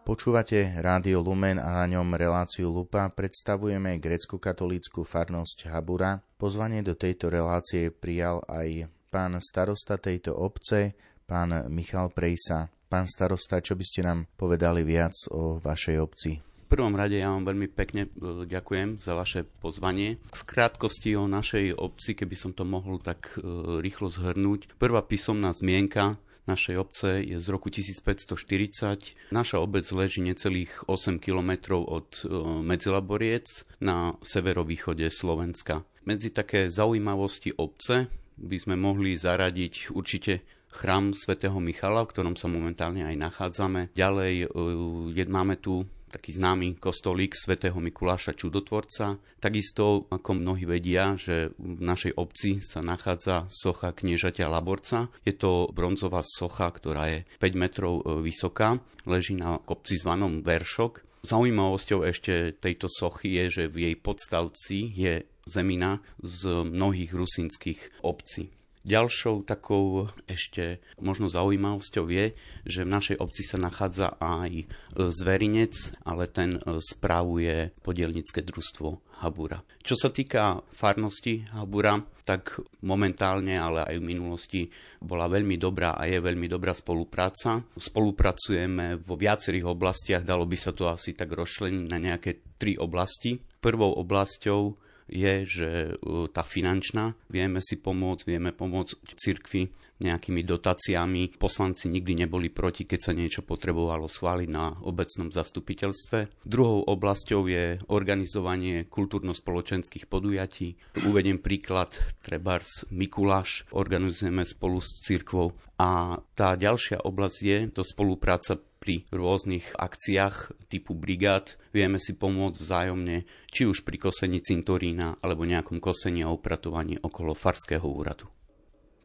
Počúvate 0.02 0.82
Rádio 0.82 1.22
Lumen 1.22 1.62
a 1.62 1.72
na 1.72 1.86
ňom 1.86 2.18
reláciu 2.18 2.74
Lupa 2.74 3.08
predstavujeme 3.14 4.02
grecko-katolícku 4.02 5.06
farnosť 5.06 5.70
Habura. 5.70 6.26
Pozvanie 6.42 6.82
do 6.82 6.98
tejto 6.98 7.30
relácie 7.30 7.94
prijal 7.94 8.42
aj 8.50 8.90
pán 9.14 9.38
starosta 9.38 10.02
tejto 10.02 10.34
obce, 10.34 10.98
pán 11.30 11.54
Michal 11.70 12.10
Prejsa. 12.12 12.74
Pán 12.92 13.08
starosta, 13.08 13.64
čo 13.64 13.80
by 13.80 13.86
ste 13.88 14.04
nám 14.04 14.28
povedali 14.36 14.84
viac 14.84 15.16
o 15.32 15.64
vašej 15.64 15.96
obci? 16.04 16.44
V 16.44 16.68
prvom 16.68 16.92
rade 16.92 17.16
ja 17.16 17.32
vám 17.32 17.48
veľmi 17.48 17.72
pekne 17.72 18.12
e, 18.12 18.44
ďakujem 18.44 19.00
za 19.00 19.16
vaše 19.16 19.48
pozvanie. 19.48 20.20
V 20.36 20.44
krátkosti 20.44 21.16
o 21.16 21.24
našej 21.24 21.72
obci, 21.80 22.20
keby 22.20 22.36
som 22.36 22.52
to 22.52 22.68
mohol 22.68 23.00
tak 23.00 23.40
e, 23.40 23.80
rýchlo 23.80 24.12
zhrnúť. 24.12 24.76
Prvá 24.76 25.08
písomná 25.08 25.56
zmienka 25.56 26.20
našej 26.52 26.76
obce 26.76 27.24
je 27.24 27.40
z 27.40 27.48
roku 27.48 27.72
1540. 27.72 29.32
Naša 29.32 29.58
obec 29.64 29.88
leží 29.96 30.20
necelých 30.20 30.84
8 30.92 31.16
kilometrov 31.24 31.88
od 31.88 32.28
e, 32.28 32.36
Medzilaboriec 32.60 33.72
na 33.80 34.20
severovýchode 34.20 35.08
Slovenska. 35.08 35.88
Medzi 36.04 36.28
také 36.28 36.68
zaujímavosti 36.68 37.56
obce 37.56 38.12
by 38.36 38.58
sme 38.60 38.76
mohli 38.76 39.16
zaradiť 39.16 39.96
určite 39.96 40.44
chrám 40.72 41.12
svätého 41.12 41.56
Michala, 41.60 42.08
v 42.08 42.12
ktorom 42.16 42.36
sa 42.40 42.48
momentálne 42.48 43.04
aj 43.04 43.16
nachádzame. 43.20 43.82
Ďalej 43.94 44.50
uh, 44.50 45.28
máme 45.28 45.60
tu 45.60 45.86
taký 46.12 46.36
známy 46.36 46.76
kostolík 46.76 47.32
svätého 47.32 47.80
Mikuláša 47.80 48.36
Čudotvorca. 48.36 49.16
Takisto, 49.40 50.12
ako 50.12 50.44
mnohí 50.44 50.68
vedia, 50.68 51.16
že 51.16 51.56
v 51.56 51.80
našej 51.80 52.20
obci 52.20 52.60
sa 52.60 52.84
nachádza 52.84 53.48
socha 53.48 53.96
kniežaťa 53.96 54.52
Laborca. 54.52 55.08
Je 55.24 55.32
to 55.32 55.72
bronzová 55.72 56.20
socha, 56.28 56.68
ktorá 56.68 57.08
je 57.08 57.20
5 57.40 57.56
metrov 57.56 58.04
uh, 58.04 58.20
vysoká, 58.20 58.80
leží 59.08 59.40
na 59.40 59.60
kopci 59.64 59.96
zvanom 59.96 60.44
Veršok. 60.44 61.08
Zaujímavosťou 61.22 62.02
ešte 62.10 62.58
tejto 62.58 62.90
sochy 62.90 63.38
je, 63.38 63.46
že 63.62 63.64
v 63.70 63.94
jej 63.94 63.96
podstavci 63.96 64.90
je 64.98 65.14
zemina 65.46 66.02
z 66.22 66.66
mnohých 66.66 67.14
rusinských 67.14 68.02
obcí. 68.02 68.50
Ďalšou 68.82 69.46
takou 69.46 70.10
ešte 70.26 70.82
možno 70.98 71.30
zaujímavosťou 71.30 72.06
je, 72.10 72.34
že 72.66 72.82
v 72.82 72.94
našej 72.98 73.18
obci 73.22 73.46
sa 73.46 73.62
nachádza 73.62 74.18
aj 74.18 74.66
zverinec, 74.98 76.02
ale 76.02 76.26
ten 76.26 76.58
e, 76.58 76.82
správuje 76.82 77.78
podielnické 77.86 78.42
družstvo 78.42 79.22
Habura. 79.22 79.62
Čo 79.86 79.94
sa 79.94 80.10
týka 80.10 80.66
farnosti 80.74 81.46
Habura, 81.54 82.02
tak 82.26 82.58
momentálne, 82.82 83.54
ale 83.54 83.86
aj 83.86 84.02
v 84.02 84.08
minulosti 84.18 84.62
bola 84.98 85.30
veľmi 85.30 85.62
dobrá 85.62 85.94
a 85.94 86.10
je 86.10 86.18
veľmi 86.18 86.50
dobrá 86.50 86.74
spolupráca. 86.74 87.62
Spolupracujeme 87.78 88.98
vo 88.98 89.14
viacerých 89.14 89.70
oblastiach, 89.70 90.26
dalo 90.26 90.50
by 90.50 90.58
sa 90.58 90.74
to 90.74 90.90
asi 90.90 91.14
tak 91.14 91.30
rozšleniť 91.30 91.86
na 91.86 92.02
nejaké 92.02 92.58
tri 92.58 92.74
oblasti. 92.82 93.38
Prvou 93.62 93.94
oblasťou 93.94 94.90
je, 95.12 95.34
že 95.44 95.70
e, 95.92 95.94
tá 96.32 96.42
finančná, 96.42 97.14
vieme 97.28 97.60
si 97.60 97.76
pomôcť, 97.78 98.24
vieme 98.24 98.56
pomôcť 98.56 99.20
cirkvi 99.20 99.68
nejakými 100.02 100.42
dotáciami. 100.42 101.38
Poslanci 101.38 101.88
nikdy 101.88 102.26
neboli 102.26 102.50
proti, 102.50 102.90
keď 102.90 103.00
sa 103.00 103.14
niečo 103.14 103.46
potrebovalo 103.46 104.10
schváliť 104.10 104.50
na 104.50 104.74
obecnom 104.82 105.30
zastupiteľstve. 105.30 106.42
Druhou 106.42 106.82
oblasťou 106.90 107.46
je 107.46 107.78
organizovanie 107.94 108.90
kultúrno-spoločenských 108.90 110.10
podujatí. 110.10 110.74
Uvediem 111.06 111.38
príklad, 111.38 111.94
trebárs 112.26 112.90
Mikuláš 112.90 113.70
organizujeme 113.70 114.42
spolu 114.44 114.82
s 114.82 115.06
cirkvou. 115.06 115.54
A 115.78 116.18
tá 116.34 116.58
ďalšia 116.58 117.06
oblasť 117.06 117.38
je 117.46 117.58
to 117.70 117.86
spolupráca 117.86 118.58
pri 118.82 119.06
rôznych 119.14 119.78
akciách 119.78 120.66
typu 120.66 120.98
brigád. 120.98 121.62
Vieme 121.70 122.02
si 122.02 122.18
pomôcť 122.18 122.58
vzájomne, 122.58 123.30
či 123.54 123.70
už 123.70 123.86
pri 123.86 124.02
kosení 124.02 124.42
cintorína 124.42 125.22
alebo 125.22 125.46
nejakom 125.46 125.78
kosení 125.78 126.26
a 126.26 126.34
upratovaní 126.34 126.98
okolo 126.98 127.38
farského 127.38 127.86
úradu. 127.86 128.26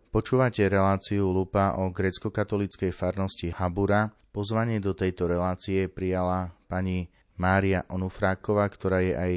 Počúvate 0.08 0.64
reláciu 0.64 1.28
Lupa 1.28 1.76
o 1.76 1.92
grecko-katolíckej 1.92 2.88
farnosti 2.88 3.52
Habura. 3.52 4.08
Pozvanie 4.32 4.80
do 4.80 4.96
tejto 4.96 5.28
relácie 5.28 5.92
prijala 5.92 6.56
pani 6.72 7.12
Mária 7.36 7.84
Onufráková, 7.92 8.64
ktorá 8.72 9.04
je 9.04 9.12
aj 9.12 9.32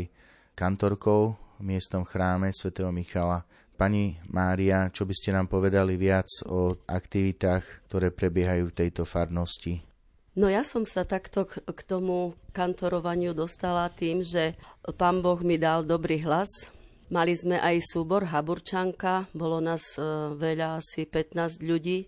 kantorkou 0.56 1.36
v 1.60 1.76
miestnom 1.76 2.08
chráme 2.08 2.56
svätého 2.56 2.96
Michala. 2.96 3.44
Pani 3.76 4.24
Mária, 4.32 4.88
čo 4.88 5.04
by 5.04 5.12
ste 5.12 5.36
nám 5.36 5.52
povedali 5.52 6.00
viac 6.00 6.32
o 6.48 6.80
aktivitách, 6.88 7.92
ktoré 7.92 8.16
prebiehajú 8.16 8.72
v 8.72 8.78
tejto 8.88 9.04
farnosti? 9.04 9.89
No 10.40 10.48
ja 10.48 10.64
som 10.64 10.88
sa 10.88 11.04
takto 11.04 11.44
k, 11.44 11.82
tomu 11.84 12.32
kantorovaniu 12.56 13.36
dostala 13.36 13.92
tým, 13.92 14.24
že 14.24 14.56
pán 14.96 15.20
Boh 15.20 15.44
mi 15.44 15.60
dal 15.60 15.84
dobrý 15.84 16.24
hlas, 16.24 16.48
Mali 17.10 17.34
sme 17.34 17.58
aj 17.58 17.90
súbor 17.90 18.22
Haburčanka, 18.30 19.26
bolo 19.34 19.58
nás 19.58 19.98
e, 19.98 20.06
veľa, 20.38 20.78
asi 20.78 21.10
15 21.10 21.58
ľudí. 21.66 22.06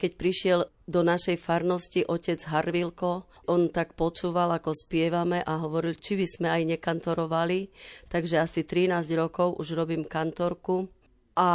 keď 0.00 0.10
prišiel 0.16 0.60
do 0.88 1.04
našej 1.04 1.36
farnosti 1.36 2.08
otec 2.08 2.40
Harvilko, 2.48 3.28
on 3.52 3.68
tak 3.68 3.92
počúval, 3.92 4.48
ako 4.56 4.72
spievame 4.72 5.44
a 5.44 5.60
hovoril, 5.60 5.92
či 5.92 6.16
by 6.16 6.24
sme 6.24 6.48
aj 6.48 6.62
nekantorovali. 6.72 7.68
Takže 8.08 8.40
asi 8.40 8.64
13 8.64 9.04
rokov 9.12 9.60
už 9.60 9.76
robím 9.76 10.08
kantorku. 10.08 10.88
A 11.36 11.50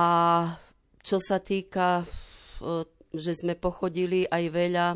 čo 1.02 1.18
sa 1.18 1.42
týka, 1.42 2.06
že 3.18 3.34
sme 3.34 3.58
pochodili 3.58 4.30
aj 4.30 4.44
veľa 4.54 4.88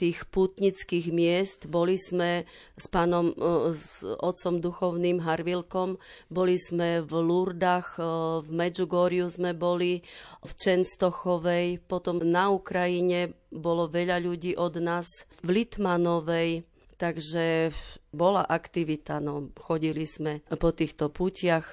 tých 0.00 0.24
putnických 0.32 1.12
miest. 1.12 1.68
Boli 1.68 2.00
sme 2.00 2.48
s 2.80 2.88
pánom, 2.88 3.36
e, 3.36 3.76
s 3.76 4.00
otcom 4.00 4.64
duchovným 4.64 5.20
Harvilkom, 5.20 6.00
boli 6.32 6.56
sme 6.56 7.04
v 7.04 7.12
Lurdach, 7.20 8.00
e, 8.00 8.04
v 8.40 8.48
Medžugorju 8.48 9.28
sme 9.28 9.52
boli, 9.52 10.00
v 10.40 10.52
Čenstochovej, 10.56 11.84
potom 11.84 12.24
na 12.24 12.48
Ukrajine 12.48 13.36
bolo 13.52 13.92
veľa 13.92 14.16
ľudí 14.24 14.56
od 14.56 14.80
nás, 14.80 15.28
v 15.44 15.60
Litmanovej, 15.60 16.64
takže 16.96 17.76
bola 18.08 18.44
aktivita, 18.48 19.20
no, 19.20 19.52
chodili 19.60 20.08
sme 20.08 20.40
po 20.56 20.72
týchto 20.72 21.12
putiach. 21.12 21.68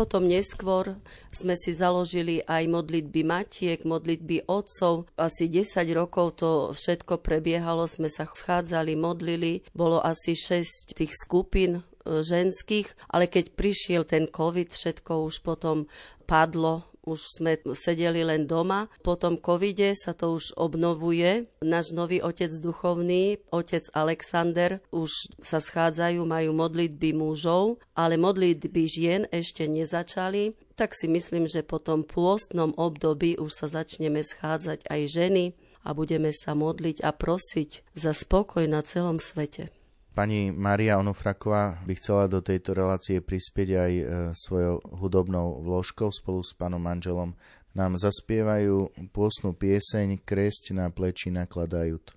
Potom 0.00 0.24
neskôr 0.24 0.96
sme 1.28 1.52
si 1.60 1.76
založili 1.76 2.40
aj 2.48 2.64
modlitby 2.72 3.20
matiek, 3.20 3.84
modlitby 3.84 4.48
otcov. 4.48 5.04
Asi 5.20 5.44
10 5.52 5.76
rokov 5.92 6.40
to 6.40 6.72
všetko 6.72 7.20
prebiehalo, 7.20 7.84
sme 7.84 8.08
sa 8.08 8.24
schádzali, 8.24 8.96
modlili. 8.96 9.60
Bolo 9.76 10.00
asi 10.00 10.32
6 10.32 10.96
tých 10.96 11.12
skupín 11.12 11.84
e, 11.84 12.24
ženských, 12.24 13.12
ale 13.12 13.28
keď 13.28 13.52
prišiel 13.52 14.08
ten 14.08 14.24
COVID, 14.24 14.72
všetko 14.72 15.28
už 15.28 15.44
potom 15.44 15.84
padlo, 16.24 16.88
už 17.04 17.40
sme 17.40 17.56
sedeli 17.72 18.22
len 18.22 18.44
doma. 18.44 18.92
Po 19.00 19.16
tom 19.16 19.40
covide 19.40 19.96
sa 19.96 20.12
to 20.12 20.36
už 20.36 20.54
obnovuje. 20.56 21.48
Náš 21.64 21.96
nový 21.96 22.20
otec 22.20 22.52
duchovný, 22.52 23.40
otec 23.50 23.84
Alexander, 23.96 24.84
už 24.92 25.10
sa 25.40 25.58
schádzajú, 25.58 26.22
majú 26.24 26.50
modlitby 26.52 27.16
mužov, 27.16 27.80
ale 27.96 28.20
modlitby 28.20 28.82
žien 28.86 29.22
ešte 29.32 29.64
nezačali. 29.64 30.54
Tak 30.76 30.96
si 30.96 31.08
myslím, 31.08 31.44
že 31.44 31.60
po 31.60 31.76
tom 31.76 32.04
pôstnom 32.04 32.72
období 32.76 33.36
už 33.36 33.52
sa 33.52 33.66
začneme 33.68 34.24
schádzať 34.24 34.88
aj 34.88 35.00
ženy 35.08 35.44
a 35.84 35.96
budeme 35.96 36.32
sa 36.32 36.52
modliť 36.52 37.04
a 37.04 37.10
prosiť 37.12 37.96
za 37.96 38.12
spokoj 38.12 38.64
na 38.68 38.84
celom 38.84 39.16
svete. 39.20 39.72
Pani 40.20 40.52
Maria 40.52 41.00
Onufraková 41.00 41.80
by 41.88 41.96
chcela 41.96 42.28
do 42.28 42.44
tejto 42.44 42.76
relácie 42.76 43.24
prispieť 43.24 43.68
aj 43.72 43.92
e, 43.96 44.04
svojou 44.36 44.84
hudobnou 45.00 45.64
vložkou 45.64 46.12
spolu 46.12 46.44
s 46.44 46.52
pánom 46.52 46.76
manželom. 46.76 47.32
Nám 47.72 47.96
zaspievajú 47.96 48.92
pôsnu 49.16 49.56
pieseň 49.56 50.20
Kresť 50.20 50.76
na 50.76 50.92
pleči 50.92 51.32
nakladajúc. 51.32 52.12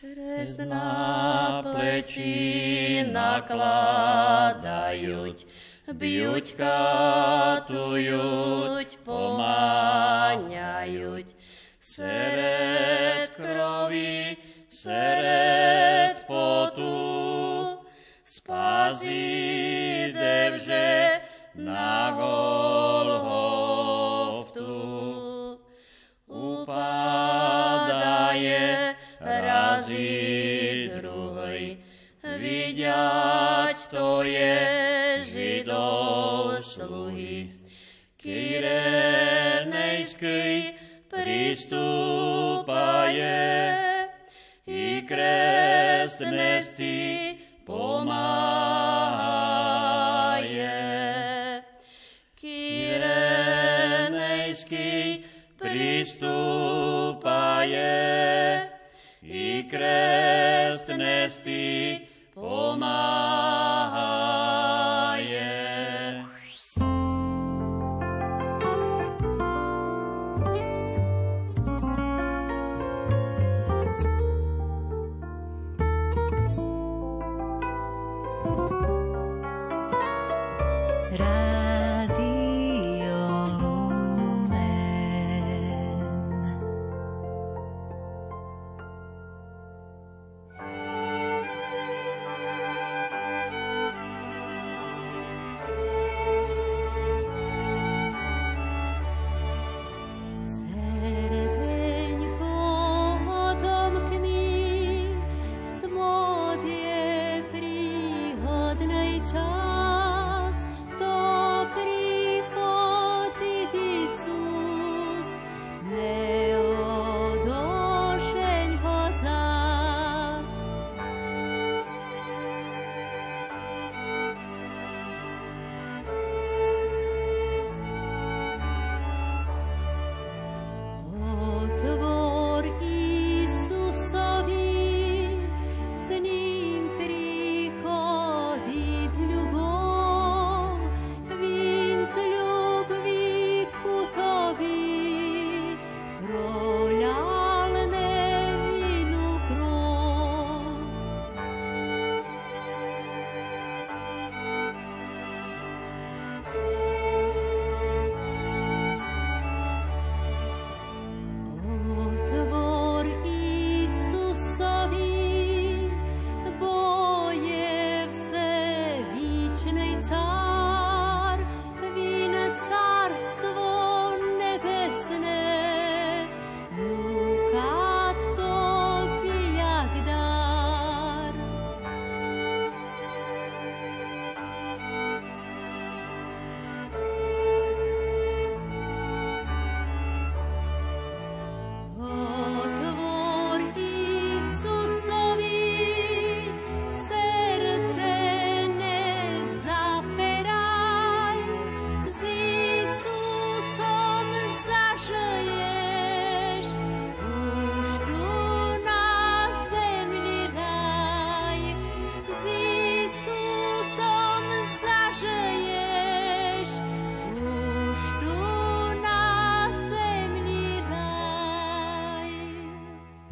Kresť 0.00 0.64
na 0.64 1.60
pleči 1.60 3.04
nakladajúc, 3.04 3.84
bjuť, 5.92 6.46
katujúc, 6.56 8.08
pomáňajúc, 9.04 10.56
seret 11.84 13.36
krovi, 13.36 14.39
seret 14.80 16.24
potu, 16.24 17.76
spasí 18.24 20.08
devže 20.08 21.20
na 21.54 22.16
Golgoftu. 22.16 23.20
Upadaje 26.32 26.96
razy 29.20 30.90
druhý, 30.96 31.84
vidět 32.38 33.76
to 33.90 34.22
je 34.22 35.20
židov 35.28 36.64
sluhy. 36.64 37.52
Kyrenejský 38.16 39.60
pristúpaje, 41.08 42.20
kresť 46.20 46.78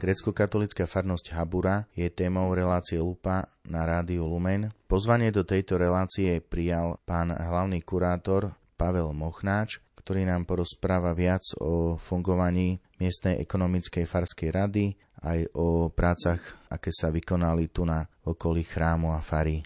Grecko-katolická 0.08 0.88
farnosť 0.88 1.36
Habura 1.36 1.84
je 1.92 2.08
témou 2.08 2.48
relácie 2.56 2.96
Lupa 2.96 3.44
na 3.68 3.84
rádiu 3.84 4.24
Lumen. 4.24 4.72
Pozvanie 4.88 5.28
do 5.28 5.44
tejto 5.44 5.76
relácie 5.76 6.40
prijal 6.40 6.96
pán 7.04 7.28
hlavný 7.28 7.84
kurátor 7.84 8.56
Pavel 8.80 9.12
Mochnáč, 9.12 9.84
ktorý 10.00 10.24
nám 10.24 10.48
porozpráva 10.48 11.12
viac 11.12 11.44
o 11.60 12.00
fungovaní 12.00 12.80
miestnej 12.96 13.36
ekonomickej 13.36 14.08
farskej 14.08 14.48
rady, 14.48 14.96
aj 15.28 15.44
o 15.52 15.92
prácach, 15.92 16.40
aké 16.72 16.88
sa 16.88 17.12
vykonali 17.12 17.68
tu 17.68 17.84
na 17.84 18.00
okolí 18.24 18.64
chrámu 18.64 19.12
a 19.12 19.20
fary. 19.20 19.60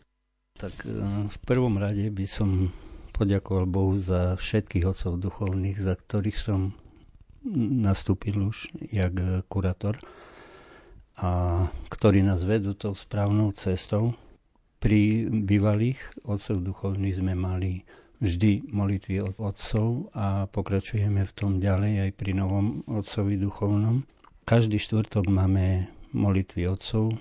Tak 0.59 0.75
e, 0.83 1.31
v 1.31 1.37
prvom 1.47 1.79
rade 1.79 2.11
by 2.11 2.27
som 2.27 2.67
poďakoval 3.15 3.71
Bohu 3.71 3.95
za 3.95 4.35
všetkých 4.35 4.91
otcov 4.91 5.23
duchovných, 5.23 5.79
za 5.79 5.95
ktorých 5.95 6.39
som 6.43 6.75
nastúpil 7.79 8.43
už 8.43 8.75
jak 8.91 9.47
kurátor 9.47 10.03
a 11.23 11.31
ktorí 11.87 12.27
nás 12.27 12.43
vedú 12.43 12.75
tou 12.75 12.99
správnou 12.99 13.55
cestou. 13.55 14.19
Pri 14.83 15.31
bývalých 15.31 16.03
otcov 16.27 16.59
duchovných 16.59 17.23
sme 17.23 17.39
mali 17.39 17.87
vždy 18.19 18.67
molitvy 18.75 19.23
od 19.23 19.35
otcov 19.39 20.11
a 20.19 20.51
pokračujeme 20.51 21.23
v 21.23 21.33
tom 21.35 21.63
ďalej 21.63 22.07
aj 22.07 22.11
pri 22.19 22.35
novom 22.35 22.83
otcovi 22.91 23.39
duchovnom. 23.39 24.03
Každý 24.43 24.83
štvrtok 24.83 25.31
máme 25.31 25.87
molitvy 26.11 26.67
otcov. 26.67 27.15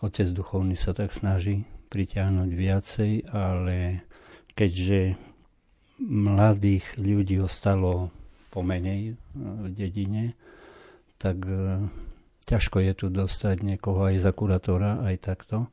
Otec 0.00 0.32
duchovný 0.32 0.72
sa 0.76 0.96
tak 0.96 1.12
snaží 1.12 1.68
pritiahnuť 1.92 2.50
viacej, 2.52 3.12
ale 3.32 4.08
keďže 4.56 5.20
mladých 6.00 6.84
ľudí 6.96 7.36
ostalo 7.40 8.08
pomenej 8.52 9.20
v 9.36 9.66
dedine, 9.72 10.32
tak 11.20 11.44
ťažko 12.46 12.78
je 12.80 12.92
tu 12.94 13.06
dostať 13.10 13.66
niekoho 13.66 14.06
aj 14.06 14.22
za 14.22 14.32
kurátora, 14.32 15.02
aj 15.02 15.16
takto. 15.18 15.66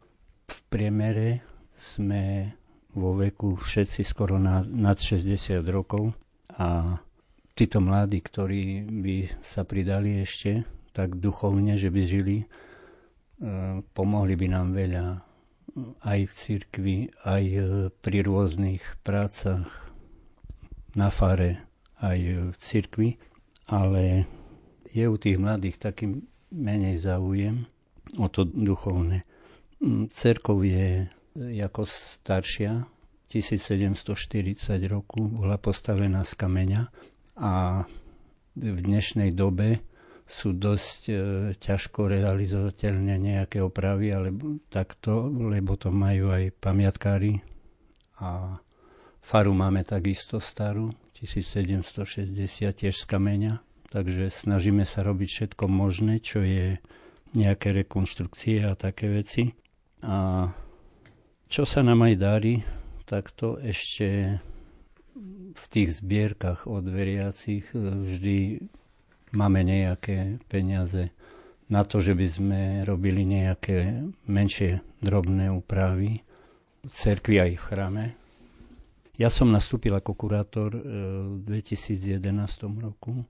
V 0.50 0.58
priemere 0.68 1.46
sme 1.78 2.54
vo 2.94 3.18
veku 3.18 3.58
všetci 3.58 4.02
skoro 4.06 4.42
na, 4.42 4.66
nad 4.66 4.98
60 4.98 5.62
rokov 5.70 6.14
a 6.54 6.98
títo 7.54 7.82
mladí, 7.82 8.22
ktorí 8.22 8.86
by 8.90 9.16
sa 9.42 9.66
pridali 9.66 10.22
ešte 10.22 10.66
tak 10.94 11.18
duchovne, 11.18 11.78
že 11.78 11.90
by 11.90 12.02
žili, 12.06 12.38
e, 12.42 12.46
pomohli 13.98 14.38
by 14.38 14.48
nám 14.50 14.78
veľa 14.78 15.06
aj 16.06 16.20
v 16.30 16.34
cirkvi, 16.34 16.98
aj 17.26 17.44
pri 18.06 18.18
rôznych 18.22 19.02
prácach 19.02 19.90
na 20.94 21.10
fare, 21.10 21.66
aj 21.98 22.20
v 22.54 22.56
cirkvi, 22.62 23.10
ale 23.66 24.30
je 24.94 25.10
u 25.10 25.18
tých 25.18 25.42
mladých 25.42 25.82
taký 25.82 26.22
menej 26.54 27.02
záujem 27.02 27.66
o 28.22 28.30
to 28.30 28.46
duchovné. 28.46 29.26
Mm, 29.82 30.14
cerkov 30.14 30.62
je 30.62 31.10
ako 31.60 31.90
staršia, 31.90 32.86
1740 33.34 34.62
roku, 34.86 35.26
bola 35.26 35.58
postavená 35.58 36.22
z 36.22 36.38
kameňa 36.38 36.82
a 37.42 37.82
v 38.54 38.80
dnešnej 38.86 39.34
dobe 39.34 39.82
sú 40.30 40.54
dosť 40.54 41.02
e, 41.10 41.14
ťažko 41.58 42.06
realizovateľné 42.14 43.18
nejaké 43.18 43.58
opravy, 43.58 44.14
ale 44.14 44.30
takto, 44.70 45.34
lebo 45.34 45.74
to 45.74 45.90
majú 45.90 46.30
aj 46.30 46.54
pamiatkári 46.62 47.42
a 48.22 48.62
faru 49.18 49.58
máme 49.58 49.82
takisto 49.82 50.38
starú, 50.38 50.94
1760 51.18 52.30
tiež 52.70 52.94
z 52.94 53.06
kameňa, 53.10 53.54
takže 53.94 54.34
snažíme 54.34 54.84
sa 54.90 55.06
robiť 55.06 55.30
všetko 55.30 55.70
možné, 55.70 56.18
čo 56.18 56.42
je 56.42 56.82
nejaké 57.38 57.70
rekonštrukcie 57.86 58.66
a 58.66 58.74
také 58.74 59.14
veci. 59.14 59.54
A 60.02 60.50
čo 61.46 61.64
sa 61.70 61.86
nám 61.86 62.02
aj 62.10 62.16
darí, 62.18 62.56
tak 63.06 63.30
to 63.30 63.62
ešte 63.62 64.42
v 65.54 65.66
tých 65.70 66.02
zbierkach 66.02 66.66
od 66.66 66.90
veriacich 66.90 67.70
e, 67.78 67.78
vždy 67.78 68.38
máme 69.38 69.62
nejaké 69.62 70.42
peniaze 70.50 71.14
na 71.70 71.86
to, 71.86 72.02
že 72.02 72.18
by 72.18 72.28
sme 72.28 72.62
robili 72.90 73.22
nejaké 73.22 74.10
menšie 74.26 74.82
drobné 75.06 75.54
úpravy 75.54 76.26
v 76.82 76.92
cerkvi 76.92 77.38
aj 77.38 77.52
v 77.54 77.62
chráme, 77.62 78.06
ja 79.14 79.30
som 79.30 79.54
nastúpil 79.54 79.94
ako 79.94 80.18
kurátor 80.18 80.74
e, 80.74 80.82
v 81.38 81.62
2011 81.62 82.82
roku. 82.82 83.22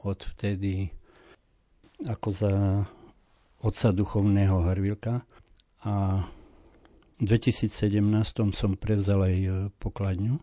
Od 0.00 0.18
vtedy 0.34 0.90
ako 2.08 2.28
za 2.32 2.52
otca 3.60 3.88
duchovného 3.92 4.64
Harvilka 4.64 5.22
a 5.84 6.24
v 7.20 7.24
2017 7.28 7.76
som 8.56 8.80
prevzal 8.80 9.28
aj 9.28 9.36
e, 9.36 9.50
pokladňu 9.76 10.40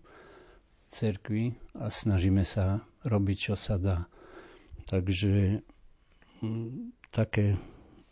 cerkvi 0.88 1.58
a 1.82 1.89
snažíme 1.89 2.45
sa 2.45 2.86
robiť, 3.02 3.38
čo 3.38 3.56
sa 3.58 3.82
dá. 3.82 4.06
Takže 4.86 5.65
také 7.10 7.58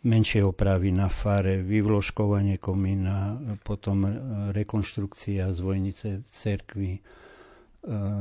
menšie 0.02 0.42
opravy 0.42 0.90
na 0.90 1.06
fare, 1.06 1.62
vyvložkovanie 1.62 2.58
komína, 2.58 3.38
potom 3.62 4.04
rekonštrukcia 4.52 5.50
zvojnice 5.54 6.20
v 6.20 6.28
cerkvi, 6.28 6.92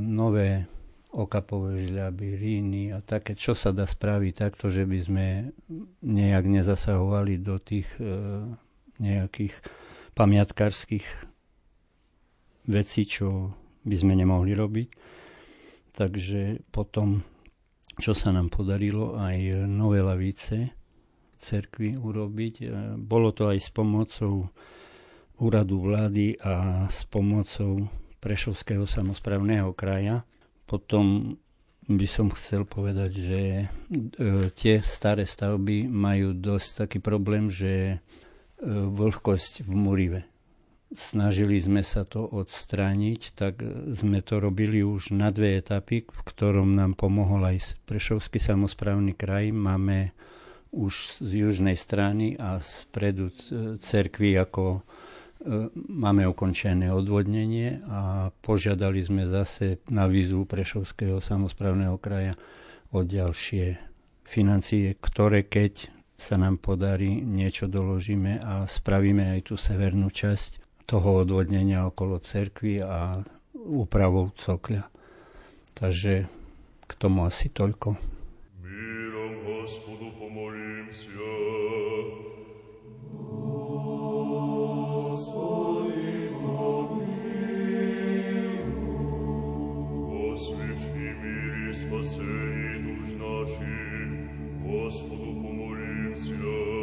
nové 0.02 0.70
okapové 1.16 1.88
žľaby, 1.88 2.28
ríny 2.36 2.84
a 2.92 3.00
také, 3.00 3.40
čo 3.40 3.56
sa 3.56 3.72
dá 3.72 3.88
spraviť 3.88 4.34
takto, 4.36 4.68
že 4.68 4.84
by 4.84 5.00
sme 5.00 5.26
nejak 6.04 6.44
nezasahovali 6.44 7.40
do 7.40 7.56
tých 7.56 7.88
e, 7.98 8.04
nejakých 9.00 9.56
pamiatkárskych 10.12 11.08
vecí, 12.68 13.02
čo 13.08 13.56
by 13.88 13.96
sme 13.96 14.14
nemohli 14.20 14.52
robiť. 14.52 14.90
Takže 15.96 16.68
potom, 16.68 17.24
čo 17.96 18.12
sa 18.12 18.36
nám 18.36 18.52
podarilo, 18.52 19.16
aj 19.16 19.64
nové 19.72 20.04
lavice, 20.04 20.76
cerkvi 21.40 21.96
urobiť. 21.96 22.56
E, 22.60 22.66
bolo 23.00 23.32
to 23.32 23.48
aj 23.48 23.64
s 23.64 23.70
pomocou 23.72 24.52
úradu 25.40 25.80
vlády 25.80 26.36
a 26.44 26.88
s 26.92 27.08
pomocou 27.08 27.88
Prešovského 28.20 28.90
samozprávneho 28.90 29.72
kraja. 29.78 30.26
Potom 30.66 31.38
by 31.86 32.08
som 32.10 32.34
chcel 32.34 32.66
povedať, 32.66 33.12
že 33.14 33.42
e, 33.62 33.66
tie 34.58 34.82
staré 34.82 35.30
stavby 35.30 35.86
majú 35.86 36.34
dosť 36.34 36.86
taký 36.86 36.98
problém, 36.98 37.54
že 37.54 37.74
e, 37.74 37.98
vlhkosť 38.66 39.62
v 39.62 39.72
murive. 39.74 40.22
Snažili 40.90 41.62
sme 41.62 41.86
sa 41.86 42.06
to 42.06 42.26
odstrániť, 42.26 43.22
tak 43.38 43.62
sme 43.94 44.22
to 44.22 44.38
robili 44.38 44.82
už 44.86 45.14
na 45.14 45.30
dve 45.30 45.62
etapy, 45.62 46.06
v 46.06 46.22
ktorom 46.26 46.78
nám 46.78 46.98
pomohol 46.98 47.42
aj 47.46 47.78
Prešovský 47.86 48.42
samozprávny 48.42 49.14
kraj. 49.18 49.50
Máme 49.54 50.14
už 50.74 51.22
z 51.22 51.46
južnej 51.46 51.78
strany 51.78 52.34
a 52.38 52.62
spredu 52.66 53.30
cerkvy 53.78 54.42
ako 54.42 54.82
e, 54.82 54.95
E, 55.46 55.70
máme 55.94 56.26
ukončené 56.26 56.90
odvodnenie 56.90 57.86
a 57.86 58.34
požiadali 58.42 59.06
sme 59.06 59.30
zase 59.30 59.78
na 59.94 60.10
výzvu 60.10 60.50
Prešovského 60.50 61.22
samozprávneho 61.22 62.02
kraja 62.02 62.34
o 62.90 63.06
ďalšie 63.06 63.78
financie, 64.26 64.98
ktoré 64.98 65.46
keď 65.46 65.94
sa 66.18 66.42
nám 66.42 66.58
podarí, 66.58 67.22
niečo 67.22 67.70
doložíme 67.70 68.42
a 68.42 68.66
spravíme 68.66 69.38
aj 69.38 69.54
tú 69.54 69.56
severnú 69.60 70.10
časť 70.10 70.82
toho 70.90 71.22
odvodnenia 71.22 71.86
okolo 71.86 72.18
cerkvy 72.18 72.82
a 72.82 73.22
úpravou 73.54 74.34
cokľa. 74.34 74.90
Takže 75.78 76.26
k 76.90 76.92
tomu 76.98 77.28
asi 77.28 77.54
toľko. 77.54 78.00
Mírom 78.66 79.34
Hospodu 79.46 80.10
pomolím 80.18 80.90
sa. 80.90 81.55
Господу 94.86 95.34
помолимся. 95.42 96.75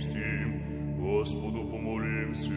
Римским, 0.00 0.96
Господу 0.98 1.64
помолимся. 1.68 2.52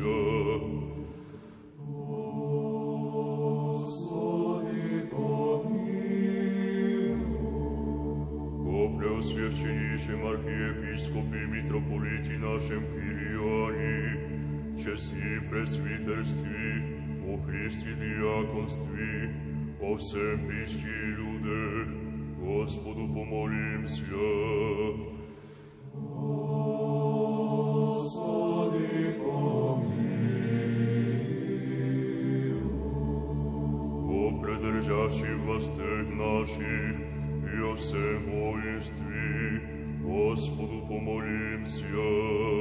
Преосвященнейшем 8.97 10.25
архиепископе 10.25 11.45
митрополите 11.45 12.37
нашем 12.37 12.83
Кириане, 12.83 14.77
чести 14.77 15.39
пресвитерстве, 15.49 16.67
о 17.25 17.37
Христе 17.45 17.93
диаконстве, 17.93 19.35
о 19.81 19.95
всем 19.95 20.47
прищи 20.47 20.87
людях, 21.17 21.87
Господу 22.39 23.07
помолимся. 23.13 24.15
предержащих 35.03 35.37
властях 35.39 36.07
наших, 36.13 36.95
и 37.53 37.61
о 37.61 37.75
всем 37.75 38.23
воинстве, 38.23 39.61
Господу 40.01 40.85
помолимся. 40.87 42.52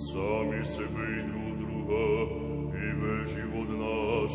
сами 0.00 0.64
себе 0.64 1.06
и 1.18 1.22
друг 1.22 1.58
друга, 1.58 2.02
и 2.74 2.92
весь 3.00 3.30
живот 3.30 3.68
наш 3.68 4.32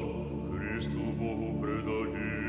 Христу 0.58 1.00
Богу 1.00 1.62
предадим. 1.62 2.42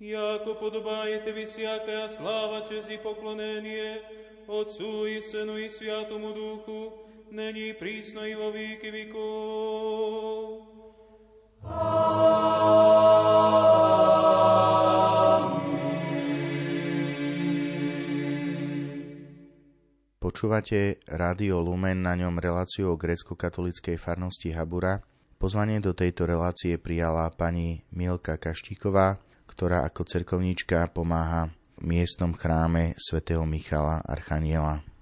Яко 0.00 0.54
подобает 0.54 1.24
Тебе 1.24 1.44
всякая 1.46 2.08
слава, 2.08 2.64
честь 2.68 2.90
и 2.90 2.96
поклонение 2.96 4.02
Отцу 4.48 5.06
и 5.06 5.20
Сыну 5.20 5.58
и 5.58 5.68
Святому 5.68 6.32
Духу, 6.32 7.08
není 7.33 7.73
prísno 7.73 8.21
vo 8.37 8.53
výky. 8.53 9.09
Počúvate 20.23 21.03
Rádio 21.09 21.59
Lumen 21.59 21.99
na 21.99 22.15
ňom 22.15 22.39
reláciu 22.39 22.93
o 22.93 22.99
grécko 22.99 23.35
katolickej 23.35 23.99
farnosti 23.99 24.55
Habura. 24.55 25.03
Pozvanie 25.35 25.83
do 25.83 25.91
tejto 25.91 26.23
relácie 26.23 26.79
prijala 26.79 27.27
pani 27.35 27.83
Mielka 27.91 28.39
Kaštíková, 28.39 29.19
ktorá 29.51 29.83
ako 29.83 30.07
cerkovníčka 30.07 30.87
pomáha 30.95 31.51
v 31.75 31.99
miestnom 31.99 32.31
chráme 32.31 32.95
svätého 32.95 33.43
Michala 33.43 33.99
Archaniela. 34.07 34.92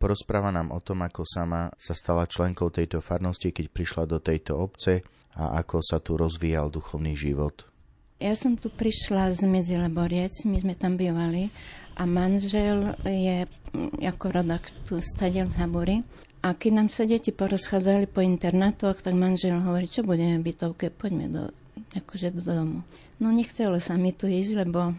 Porozpráva 0.00 0.48
nám 0.48 0.72
o 0.72 0.80
tom, 0.80 1.04
ako 1.04 1.28
sama 1.28 1.68
sa 1.76 1.92
stala 1.92 2.24
členkou 2.24 2.72
tejto 2.72 3.04
farnosti, 3.04 3.52
keď 3.52 3.68
prišla 3.68 4.02
do 4.08 4.16
tejto 4.16 4.56
obce 4.56 5.04
a 5.36 5.60
ako 5.60 5.84
sa 5.84 6.00
tu 6.00 6.16
rozvíjal 6.16 6.72
duchovný 6.72 7.12
život. 7.12 7.68
Ja 8.16 8.32
som 8.32 8.56
tu 8.56 8.72
prišla 8.72 9.36
z 9.36 9.44
Medzileboriec, 9.44 10.32
my 10.48 10.56
sme 10.56 10.72
tam 10.72 10.96
bývali 10.96 11.52
a 12.00 12.08
manžel 12.08 12.96
je 13.04 13.44
mm, 13.44 14.00
ako 14.00 14.40
rodak 14.40 14.72
tu 14.88 15.04
stadiel 15.04 15.52
z 15.52 15.60
Habury. 15.60 16.00
A 16.40 16.56
keď 16.56 16.80
nám 16.80 16.88
sa 16.88 17.04
deti 17.04 17.28
porozchádzali 17.28 18.08
po 18.08 18.24
internátoch, 18.24 19.04
tak 19.04 19.12
manžel 19.12 19.60
hovorí, 19.60 19.84
čo 19.84 20.00
budeme 20.00 20.40
v 20.40 20.48
bytovke, 20.48 20.88
poďme 20.88 21.28
do, 21.28 21.44
akože 21.92 22.32
do 22.32 22.40
domu. 22.40 22.80
No 23.20 23.28
nechcelo 23.36 23.76
sa 23.84 24.00
mi 24.00 24.16
tu 24.16 24.32
ísť, 24.32 24.64
lebo 24.64 24.96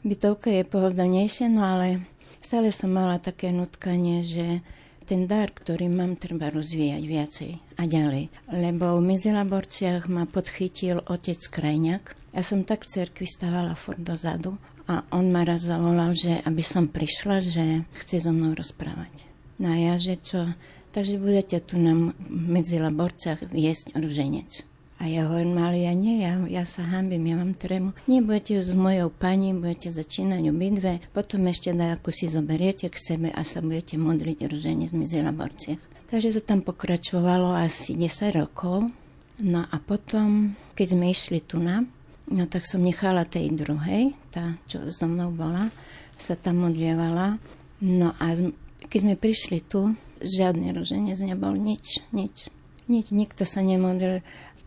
bytovka 0.00 0.48
je 0.48 0.64
pohodlnejšie, 0.64 1.52
no 1.52 1.60
ale 1.60 2.08
stále 2.40 2.74
som 2.74 2.90
mala 2.92 3.20
také 3.20 3.54
nutkanie, 3.54 4.24
že 4.24 4.64
ten 5.10 5.26
dar, 5.26 5.50
ktorý 5.50 5.90
mám, 5.90 6.14
treba 6.14 6.54
rozvíjať 6.54 7.02
viacej 7.02 7.52
a 7.78 7.82
ďalej. 7.82 8.30
Lebo 8.54 8.94
v 8.98 9.10
Medzilaborciach 9.10 10.06
ma 10.06 10.22
podchytil 10.22 11.02
otec 11.02 11.40
Krajňák. 11.50 12.14
Ja 12.30 12.42
som 12.46 12.62
tak 12.62 12.86
cerkvi 12.86 13.26
stávala 13.26 13.74
furt 13.74 13.98
dozadu 13.98 14.54
a 14.86 15.02
on 15.10 15.34
ma 15.34 15.42
raz 15.42 15.66
zavolal, 15.66 16.14
že 16.14 16.38
aby 16.46 16.62
som 16.62 16.86
prišla, 16.86 17.42
že 17.42 17.64
chce 17.90 18.22
so 18.22 18.30
mnou 18.30 18.54
rozprávať. 18.54 19.26
No 19.58 19.74
a 19.74 19.76
ja, 19.76 19.94
že 19.98 20.14
čo? 20.14 20.54
Takže 20.94 21.18
budete 21.18 21.58
tu 21.62 21.78
nám 21.78 22.14
v 22.14 22.46
Medzilaborciach 22.58 23.50
viesť 23.50 23.98
ruženec. 23.98 24.69
A 25.00 25.08
ja 25.08 25.24
hovorím, 25.24 25.56
ale 25.56 25.88
ja 25.88 25.96
nie, 25.96 26.20
ja, 26.20 26.36
ja 26.44 26.68
sa 26.68 26.84
hambím, 26.84 27.32
ja 27.32 27.40
mám 27.40 27.56
trému. 27.56 27.96
Nie, 28.04 28.20
budete 28.20 28.60
s 28.60 28.76
mojou 28.76 29.08
pani, 29.08 29.56
budete 29.56 29.88
začínať 29.88 30.44
obidve, 30.52 31.00
potom 31.16 31.48
ešte 31.48 31.72
ako 31.72 32.12
si 32.12 32.28
zoberiete 32.28 32.92
k 32.92 33.00
sebe 33.00 33.32
a 33.32 33.40
sa 33.40 33.64
budete 33.64 33.96
modliť 33.96 34.44
ruženie 34.44 34.92
z 34.92 34.94
Mizilaborciach. 35.00 35.80
Takže 36.12 36.36
to 36.36 36.40
tam 36.44 36.60
pokračovalo 36.60 37.56
asi 37.56 37.96
10 37.96 38.44
rokov. 38.44 38.92
No 39.40 39.64
a 39.64 39.76
potom, 39.80 40.52
keď 40.76 40.86
sme 40.92 41.08
išli 41.08 41.40
tu 41.40 41.56
na, 41.56 41.80
no 42.28 42.44
tak 42.44 42.68
som 42.68 42.84
nechala 42.84 43.24
tej 43.24 43.56
druhej, 43.56 44.12
tá, 44.28 44.60
čo 44.68 44.84
so 44.92 45.08
mnou 45.08 45.32
bola, 45.32 45.72
sa 46.20 46.36
tam 46.36 46.68
modlievala. 46.68 47.40
No 47.80 48.12
a 48.20 48.36
keď 48.84 49.00
sme 49.00 49.16
prišli 49.16 49.64
tu, 49.64 49.96
žiadny 50.20 50.76
ruženec 50.76 51.16
nebol, 51.24 51.56
nič, 51.56 52.04
nič. 52.12 52.52
Nič, 52.90 53.14
nikto 53.14 53.46
sa 53.46 53.62
nemodlil. 53.62 54.20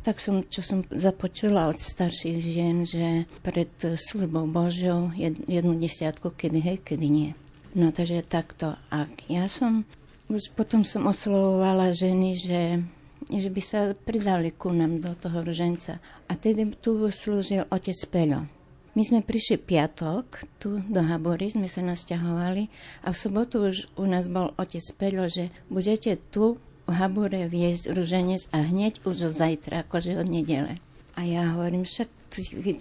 Tak 0.03 0.19
som, 0.19 0.43
čo 0.43 0.59
som 0.59 0.83
započula 0.91 1.71
od 1.71 1.79
starších 1.79 2.37
žien, 2.43 2.83
že 2.83 3.23
pred 3.39 3.71
službou 3.79 4.51
Božou 4.51 5.15
jednu 5.47 5.79
desiatku, 5.79 6.35
kedy 6.35 6.59
hej, 6.59 6.77
kedy 6.83 7.07
nie. 7.07 7.31
No 7.73 7.89
takže 7.89 8.21
takto. 8.27 8.75
A 8.91 9.09
ja 9.31 9.47
som, 9.47 9.87
už 10.27 10.53
potom 10.53 10.83
som 10.85 11.07
oslovovala 11.07 11.95
ženy, 11.95 12.35
že, 12.37 12.63
že 13.31 13.49
by 13.49 13.61
sa 13.63 13.79
pridali 13.95 14.51
ku 14.51 14.69
nám 14.75 14.99
do 14.99 15.15
toho 15.15 15.41
ruženca. 15.41 15.97
A 16.29 16.35
tedy 16.35 16.69
tu 16.77 16.99
slúžil 17.07 17.63
otec 17.71 17.97
Peľo. 18.11 18.45
My 18.93 19.01
sme 19.01 19.25
prišli 19.25 19.57
piatok 19.57 20.45
tu 20.61 20.77
do 20.85 21.01
Habory, 21.01 21.49
sme 21.49 21.65
sa 21.65 21.81
nasťahovali 21.81 22.69
a 23.01 23.09
v 23.09 23.17
sobotu 23.17 23.73
už 23.73 23.89
u 23.97 24.05
nás 24.05 24.29
bol 24.29 24.53
otec 24.53 24.85
Peľo, 25.01 25.25
že 25.25 25.49
budete 25.65 26.13
tu 26.29 26.61
v 26.83 26.91
Habure 26.91 27.47
viesť 27.47 27.95
ruženec 27.95 28.51
a 28.51 28.63
hneď 28.67 29.03
už 29.07 29.31
od 29.31 29.33
zajtra, 29.33 29.87
akože 29.87 30.19
od 30.19 30.27
nedele. 30.27 30.79
A 31.13 31.23
ja 31.23 31.53
hovorím, 31.53 31.85
však 31.85 32.09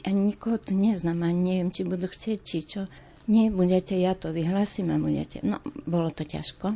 ani 0.09 0.21
nikoho 0.33 0.57
tu 0.57 0.73
neznám, 0.73 1.23
ani 1.23 1.41
neviem, 1.41 1.71
či 1.71 1.85
budú 1.85 2.09
chcieť, 2.09 2.39
či 2.41 2.59
čo. 2.65 2.89
Nie, 3.29 3.53
budete, 3.53 3.95
ja 3.95 4.19
to 4.19 4.35
vyhlásim 4.35 4.91
a 4.91 4.99
budete. 4.99 5.45
No, 5.45 5.63
bolo 5.87 6.11
to 6.11 6.27
ťažko. 6.27 6.75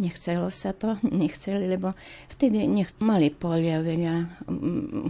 Nechcelo 0.00 0.48
sa 0.48 0.74
to, 0.74 0.96
nechceli, 1.06 1.68
lebo 1.68 1.94
vtedy 2.32 2.64
nech, 2.66 2.90
mali 2.98 3.30
polia 3.30 3.78
veľa, 3.84 4.14
mm, 4.48 5.06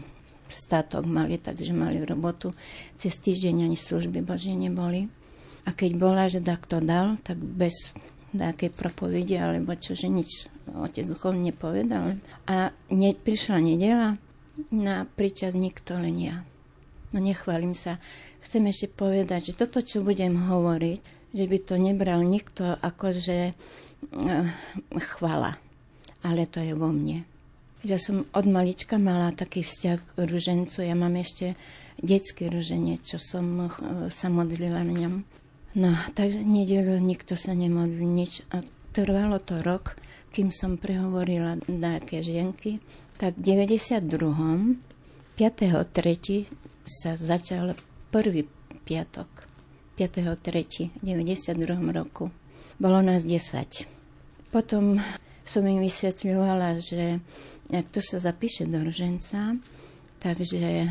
statok 0.51 1.05
mali, 1.07 1.38
takže 1.40 1.72
mali 1.72 2.03
robotu. 2.03 2.53
Cez 2.99 3.16
týždeň 3.20 3.68
ani 3.68 3.78
služby 3.78 4.20
Božie 4.20 4.57
neboli. 4.59 5.09
A 5.68 5.72
keď 5.76 5.90
bola, 6.01 6.24
že 6.26 6.40
takto 6.40 6.80
dal, 6.80 7.20
tak 7.22 7.36
bez 7.40 7.92
nejakej 8.32 8.72
propovede 8.72 9.40
alebo 9.40 9.72
čo, 9.76 9.96
že 9.96 10.09
nič 10.09 10.49
otec 10.77 11.05
duchovne 11.09 11.53
nepovedal. 11.53 12.19
A 12.51 12.75
ne, 12.93 13.11
prišla 13.14 13.59
nedela, 13.62 14.21
na 14.69 15.07
príčas 15.07 15.55
nikto 15.55 15.97
len 15.97 16.16
ja. 16.19 16.37
No 17.14 17.25
nechválim 17.25 17.73
sa. 17.73 18.03
Chcem 18.45 18.69
ešte 18.69 18.89
povedať, 18.91 19.53
že 19.53 19.59
toto, 19.59 19.81
čo 19.81 20.05
budem 20.05 20.37
hovoriť, 20.37 21.01
že 21.33 21.45
by 21.45 21.59
to 21.64 21.75
nebral 21.81 22.21
nikto 22.21 22.77
akože 22.81 23.57
chvala. 25.14 25.57
Ale 26.25 26.51
to 26.51 26.61
je 26.61 26.75
vo 26.75 26.91
mne. 26.91 27.25
Ja 27.87 27.95
som 27.97 28.27
od 28.35 28.47
malička 28.51 28.99
mala 28.99 29.31
taký 29.31 29.62
vzťah 29.62 29.99
k 30.03 30.11
ružencu. 30.27 30.83
Ja 30.83 30.99
mám 30.99 31.14
ešte 31.14 31.55
detský 32.03 32.51
ruženec, 32.51 33.07
čo 33.07 33.19
som 33.23 33.71
uh, 33.71 34.11
sa 34.11 34.27
modlila 34.27 34.83
na 34.83 34.95
ňom. 34.95 35.14
No, 35.79 35.95
takže 36.19 36.43
nedelu 36.43 36.99
nikto 36.99 37.39
sa 37.39 37.55
nemodlil 37.55 38.03
nič. 38.03 38.43
A 38.51 38.66
trvalo 38.91 39.39
to 39.39 39.62
rok, 39.62 39.95
kým 40.33 40.53
som 40.55 40.76
prehovorila 40.76 41.59
nejaké 41.66 42.22
žienky. 42.22 42.79
Tak 43.18 43.39
v 43.39 43.66
92. 43.66 44.79
5.3. 45.39 46.47
sa 46.87 47.14
začal 47.14 47.79
prvý 48.11 48.47
piatok. 48.87 49.29
5.3. 49.99 50.99
v 50.99 51.03
92. 51.03 51.59
roku. 51.91 52.31
Bolo 52.79 53.03
nás 53.03 53.26
10. 53.26 53.87
Potom 54.55 55.03
som 55.43 55.62
im 55.66 55.83
vysvetľovala, 55.83 56.79
že 56.79 57.18
ak 57.68 57.87
to 57.93 58.01
sa 58.01 58.22
zapíše 58.22 58.64
do 58.64 58.81
ruženca, 58.81 59.59
takže 60.22 60.89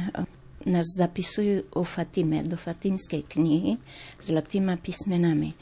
nás 0.67 0.85
zapisujú 0.93 1.71
o 1.73 1.81
Fatime, 1.87 2.43
do 2.43 2.59
Fatimskej 2.59 3.23
knihy 3.23 3.79
s 4.19 4.27
latýma 4.27 4.75
písmenami. 4.77 5.55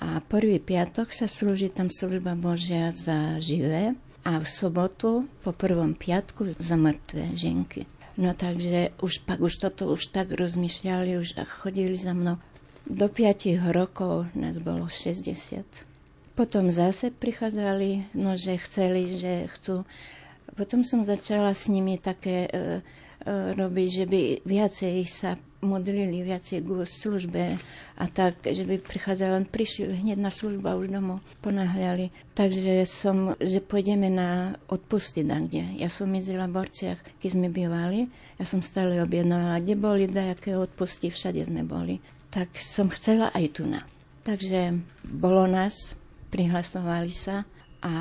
A 0.00 0.24
prvý 0.24 0.56
piatok 0.56 1.12
sa 1.12 1.28
slúži 1.28 1.68
tam 1.68 1.92
služba 1.92 2.32
Božia 2.32 2.88
za 2.88 3.36
živé 3.36 3.92
a 4.24 4.40
v 4.40 4.46
sobotu 4.48 5.28
po 5.44 5.52
prvom 5.52 5.92
piatku 5.92 6.56
za 6.56 6.76
mŕtve 6.80 7.36
ženky. 7.36 7.84
No 8.16 8.32
takže 8.32 8.96
už 9.00 9.24
pak 9.28 9.40
už 9.40 9.60
toto 9.60 9.92
už 9.92 10.12
tak 10.12 10.32
rozmýšľali, 10.32 11.20
už 11.20 11.36
chodili 11.60 11.96
za 11.96 12.16
mnou. 12.16 12.40
Do 12.88 13.12
5 13.12 13.60
rokov 13.70 14.32
nás 14.32 14.56
bolo 14.56 14.88
60. 14.88 15.62
Potom 16.32 16.72
zase 16.72 17.12
prichádzali, 17.12 18.16
no 18.16 18.40
že 18.40 18.56
chceli, 18.56 19.20
že 19.20 19.52
chcú. 19.52 19.84
Potom 20.56 20.80
som 20.82 21.04
začala 21.04 21.52
s 21.52 21.68
nimi 21.68 22.00
také 22.00 22.48
e, 22.48 22.80
E, 23.20 23.52
robiť, 23.52 23.88
že 23.92 24.04
by 24.08 24.22
viacej 24.48 25.04
sa 25.04 25.36
modlili, 25.60 26.24
viacej 26.24 26.64
k 26.64 26.68
službe 26.88 27.42
a 28.00 28.04
tak, 28.08 28.40
že 28.40 28.64
by 28.64 28.80
prichádzali, 28.80 29.30
len 29.40 29.46
prišli 29.46 29.92
hneď 29.92 30.18
na 30.18 30.32
službu 30.32 30.64
a 30.66 30.78
už 30.80 30.88
domov 30.88 31.20
ponáhľali. 31.44 32.08
Takže 32.32 32.84
som, 32.88 33.36
že 33.36 33.60
pôjdeme 33.60 34.08
na 34.08 34.56
odpusty 34.72 35.20
tam, 35.20 35.46
kde. 35.46 35.76
Ja 35.76 35.92
som 35.92 36.08
mizila 36.08 36.48
v 36.48 36.64
Borciach, 36.64 37.00
keď 37.20 37.28
sme 37.28 37.48
bývali, 37.52 38.08
ja 38.40 38.44
som 38.48 38.64
stále 38.64 39.00
objednovala, 39.04 39.60
kde 39.60 39.74
boli 39.76 40.04
dajaké 40.08 40.56
odpusty, 40.56 41.12
všade 41.12 41.44
sme 41.44 41.60
boli. 41.62 42.00
Tak 42.32 42.56
som 42.56 42.88
chcela 42.88 43.28
aj 43.36 43.44
tu 43.52 43.68
na. 43.68 43.84
Takže 44.24 44.80
bolo 45.12 45.44
nás, 45.44 45.92
prihlasovali 46.32 47.12
sa 47.12 47.44
a 47.84 47.92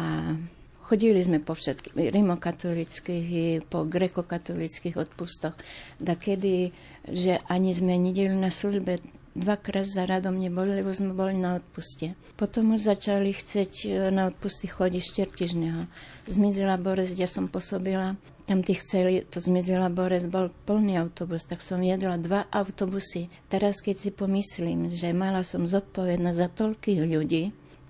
Chodili 0.90 1.22
sme 1.22 1.38
po 1.38 1.54
všetkých 1.54 2.10
rimokatolických, 2.10 3.62
po 3.70 3.86
grekokatolických 3.86 4.98
odpustoch. 4.98 5.54
Da 6.02 6.18
kedy, 6.18 6.74
že 7.14 7.42
ani 7.50 7.74
sme 7.74 7.98
nedeli 7.98 8.34
na 8.34 8.54
službe 8.54 9.00
dvakrát 9.40 9.88
za 9.88 10.04
radom 10.04 10.36
neboli, 10.36 10.82
lebo 10.82 10.92
sme 10.92 11.16
boli 11.16 11.38
na 11.38 11.58
odpuste. 11.58 12.18
Potom 12.36 12.76
už 12.76 12.92
začali 12.92 13.32
chceť 13.32 13.72
e, 13.86 13.90
na 14.12 14.28
odpusty 14.28 14.68
chodiť 14.68 15.04
z 15.04 15.14
Čertižného. 15.22 15.82
Zmizela 16.28 16.76
Borec, 16.76 17.14
kde 17.14 17.28
som 17.30 17.48
pôsobila, 17.48 18.20
tam 18.50 18.66
tí 18.66 18.74
chceli, 18.76 19.24
to 19.30 19.38
zmizela 19.38 19.94
Borec, 19.94 20.26
bol 20.26 20.50
plný 20.66 20.98
autobus, 20.98 21.46
tak 21.46 21.62
som 21.62 21.80
jedla 21.80 22.18
dva 22.18 22.50
autobusy. 22.50 23.30
Teraz, 23.48 23.80
keď 23.80 23.96
si 23.96 24.10
pomyslím, 24.10 24.90
že 24.90 25.14
mala 25.14 25.46
som 25.46 25.70
zodpovednosť 25.70 26.38
za 26.38 26.50
toľkých 26.50 27.02
ľudí, 27.06 27.44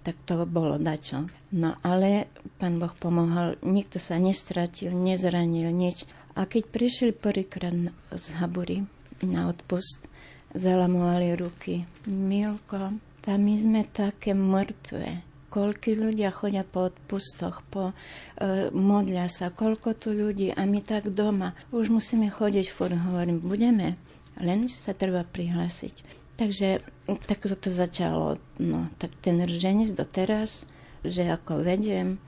tak 0.04 0.16
to 0.28 0.44
bolo 0.48 0.80
dačo. 0.80 1.28
No 1.56 1.76
ale 1.84 2.32
pán 2.60 2.80
Boh 2.80 2.92
pomohol, 2.96 3.60
nikto 3.64 4.00
sa 4.00 4.16
nestratil, 4.20 4.96
nezranil 4.96 5.72
nič. 5.72 6.08
A 6.40 6.48
keď 6.48 6.72
prišli 6.72 7.12
prvýkrát 7.12 7.92
z 8.16 8.28
Habury 8.40 8.88
na 9.26 9.50
odpust, 9.50 10.08
zalamovali 10.54 11.36
ruky. 11.36 11.86
Milko, 12.08 12.98
tam 13.22 13.38
my 13.46 13.56
sme 13.60 13.82
také 13.90 14.34
mŕtve. 14.34 15.26
Koľko 15.50 15.98
ľudia 15.98 16.30
chodia 16.30 16.62
po 16.62 16.94
odpustoch, 16.94 17.66
po, 17.74 17.90
e, 18.38 18.70
modlia 18.70 19.26
sa, 19.26 19.50
koľko 19.50 19.98
tu 19.98 20.14
ľudí 20.14 20.54
a 20.54 20.62
my 20.70 20.86
tak 20.86 21.10
doma. 21.10 21.58
Už 21.74 21.90
musíme 21.90 22.30
chodiť, 22.30 22.70
furt 22.70 22.94
hovorím, 22.94 23.42
budeme, 23.42 23.98
len 24.38 24.70
sa 24.70 24.94
treba 24.94 25.26
prihlásiť. 25.26 26.06
Takže 26.38 26.80
tak 27.26 27.44
to 27.44 27.70
začalo. 27.74 28.38
No, 28.62 28.88
tak 29.02 29.12
ten 29.26 29.42
rženec 29.42 29.92
doteraz, 29.92 30.70
že 31.02 31.28
ako 31.28 31.66
vediem, 31.66 32.22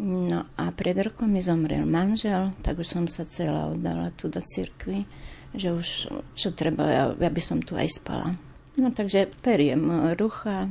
no 0.00 0.48
a 0.58 0.64
pred 0.74 0.98
rokom 0.98 1.30
mi 1.30 1.44
zomrel 1.44 1.86
manžel, 1.86 2.50
tak 2.66 2.82
už 2.82 2.88
som 2.98 3.04
sa 3.06 3.22
celá 3.28 3.70
oddala 3.70 4.10
tu 4.16 4.26
do 4.26 4.42
cirkvi, 4.42 5.06
že 5.54 5.70
už 5.72 5.88
čo 6.34 6.48
treba, 6.50 6.84
ja, 6.86 7.04
ja 7.14 7.30
by 7.30 7.42
som 7.42 7.62
tu 7.62 7.78
aj 7.78 7.88
spala. 8.02 8.34
No 8.74 8.90
takže 8.90 9.30
periem 9.38 10.14
rucha, 10.18 10.66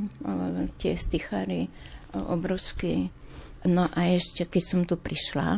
tie 0.75 0.99
stichary 0.99 1.71
obrovské. 2.11 3.07
No 3.63 3.88
a 3.88 3.99
ešte, 4.11 4.43
keď 4.43 4.63
som 4.63 4.81
tu 4.84 4.99
prišla, 4.99 5.55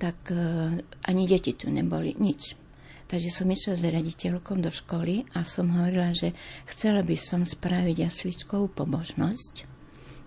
tak 0.00 0.16
e, 0.32 0.80
ani 1.04 1.22
deti 1.28 1.52
tu 1.52 1.68
neboli, 1.68 2.16
nič. 2.16 2.56
Takže 3.04 3.28
som 3.28 3.46
išla 3.52 3.76
s 3.76 3.84
raditeľkom 3.84 4.64
do 4.64 4.72
školy 4.72 5.28
a 5.36 5.44
som 5.44 5.68
hovorila, 5.68 6.16
že 6.16 6.32
chcela 6.64 7.04
by 7.04 7.16
som 7.20 7.44
spraviť 7.44 8.08
jasličkovú 8.08 8.72
pobožnosť 8.72 9.54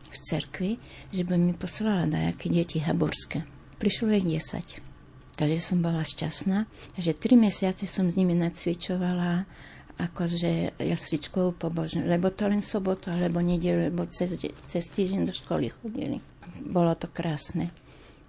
v 0.07 0.17
cerkvi, 0.21 0.71
že 1.09 1.25
by 1.25 1.35
mi 1.35 1.53
poslala 1.57 2.07
dajaké 2.07 2.53
deti 2.53 2.77
haborské. 2.77 3.43
Prišlo 3.81 4.13
ich 4.13 4.25
10. 4.25 4.86
Takže 5.37 5.61
som 5.61 5.85
bola 5.85 6.01
šťastná, 6.01 6.65
že 6.97 7.13
tri 7.13 7.37
mesiace 7.37 7.85
som 7.85 8.09
s 8.09 8.17
nimi 8.17 8.33
nacvičovala 8.33 9.45
akože 9.97 10.77
jasličkovú 10.81 11.57
pobožnosť, 11.57 12.05
lebo 12.05 12.29
to 12.29 12.45
len 12.49 12.61
sobotu, 12.61 13.09
alebo 13.09 13.41
nedelu, 13.41 13.89
lebo 13.89 14.05
cez, 14.09 14.37
cez 14.69 14.83
týždeň 14.93 15.29
do 15.29 15.33
školy 15.33 15.73
chodili. 15.73 16.21
Bolo 16.65 16.93
to 16.93 17.09
krásne. 17.09 17.69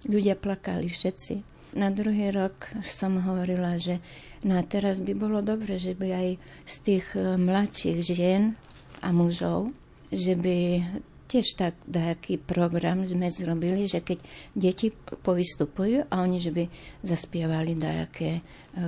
Ľudia 0.05 0.37
plakali 0.37 0.87
všetci 0.87 1.59
Na 1.77 1.93
druhý 1.93 2.33
rok 2.33 2.73
som 2.81 3.21
hovorila, 3.21 3.77
že 3.77 4.01
no 4.41 4.57
a 4.57 4.65
teraz 4.65 4.97
by 4.97 5.13
bolo 5.13 5.45
dobre, 5.45 5.77
že 5.77 5.93
by 5.93 6.07
aj 6.09 6.29
z 6.65 6.75
tých 6.81 7.05
e, 7.13 7.37
mladších 7.37 7.99
žien 8.01 8.57
a 9.05 9.13
mužov, 9.13 9.69
že 10.09 10.33
by 10.33 10.81
tiež 11.29 11.61
tak 11.61 11.77
nejaký 11.85 12.41
program 12.41 13.05
sme 13.05 13.29
zrobili, 13.29 13.85
že 13.85 14.01
keď 14.01 14.17
deti 14.57 14.89
povystupujú 15.21 16.09
a 16.09 16.25
oni 16.25 16.41
že 16.41 16.49
by 16.49 16.65
zaspievali 17.05 17.77
nejaké 17.77 18.41
e, 18.41 18.41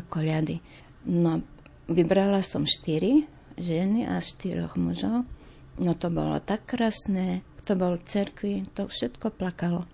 koliady. 0.09 0.57
No, 1.05 1.45
vybrala 1.85 2.41
som 2.41 2.65
štyri 2.65 3.29
ženy 3.61 4.09
a 4.09 4.17
štyroch 4.17 4.73
mužov. 4.73 5.29
No 5.77 5.93
to 5.93 6.09
bolo 6.09 6.41
tak 6.41 6.65
krásne, 6.65 7.45
to 7.63 7.77
bol 7.77 7.95
cerkvi, 8.01 8.65
to 8.73 8.89
všetko 8.89 9.37
plakalo. 9.37 9.85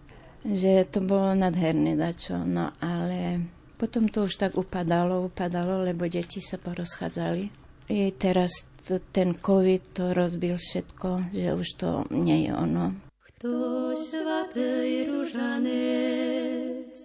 Že 0.48 0.88
to 0.88 1.00
bolo 1.04 1.36
nadherné 1.36 2.00
dačo, 2.00 2.48
no 2.48 2.72
ale 2.80 3.44
potom 3.76 4.08
to 4.08 4.26
už 4.26 4.40
tak 4.40 4.56
upadalo, 4.56 5.28
upadalo, 5.28 5.84
lebo 5.84 6.08
deti 6.08 6.40
sa 6.40 6.56
porozchádzali. 6.56 7.68
I 7.92 8.12
teraz 8.16 8.68
ten 9.12 9.36
COVID 9.36 9.82
to 9.94 10.16
rozbil 10.16 10.56
všetko, 10.56 11.36
že 11.36 11.54
už 11.54 11.68
to 11.76 11.92
nie 12.16 12.48
je 12.48 12.52
ono. 12.56 12.96
Kto 13.20 13.94
svatej 13.94 15.12
ružanec 15.12 16.96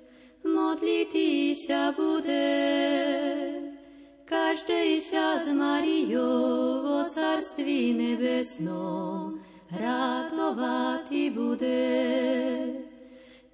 modlitý 0.47 1.53
sa 1.59 1.93
bude, 1.93 2.49
každej 4.25 5.03
sa 5.03 5.37
s 5.37 5.51
Mariou 5.53 6.87
vo 6.87 7.01
carství 7.11 7.93
nebesnom 7.93 9.43
radovati 9.69 11.31
bude. 11.31 11.85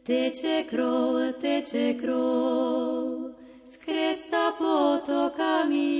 Teče 0.04 0.64
krov, 0.70 1.36
teče 1.42 1.94
krov, 2.00 3.36
z 3.68 3.74
kresta 3.84 4.56
potokami, 4.56 5.98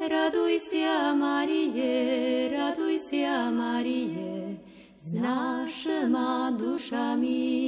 Raduj 0.00 0.56
sa, 0.64 1.12
Marie, 1.12 2.48
raduj 2.48 2.96
sa, 3.04 3.52
Marie, 3.52 4.56
s 4.96 5.12
našima 5.12 6.56
dušami. 6.56 7.60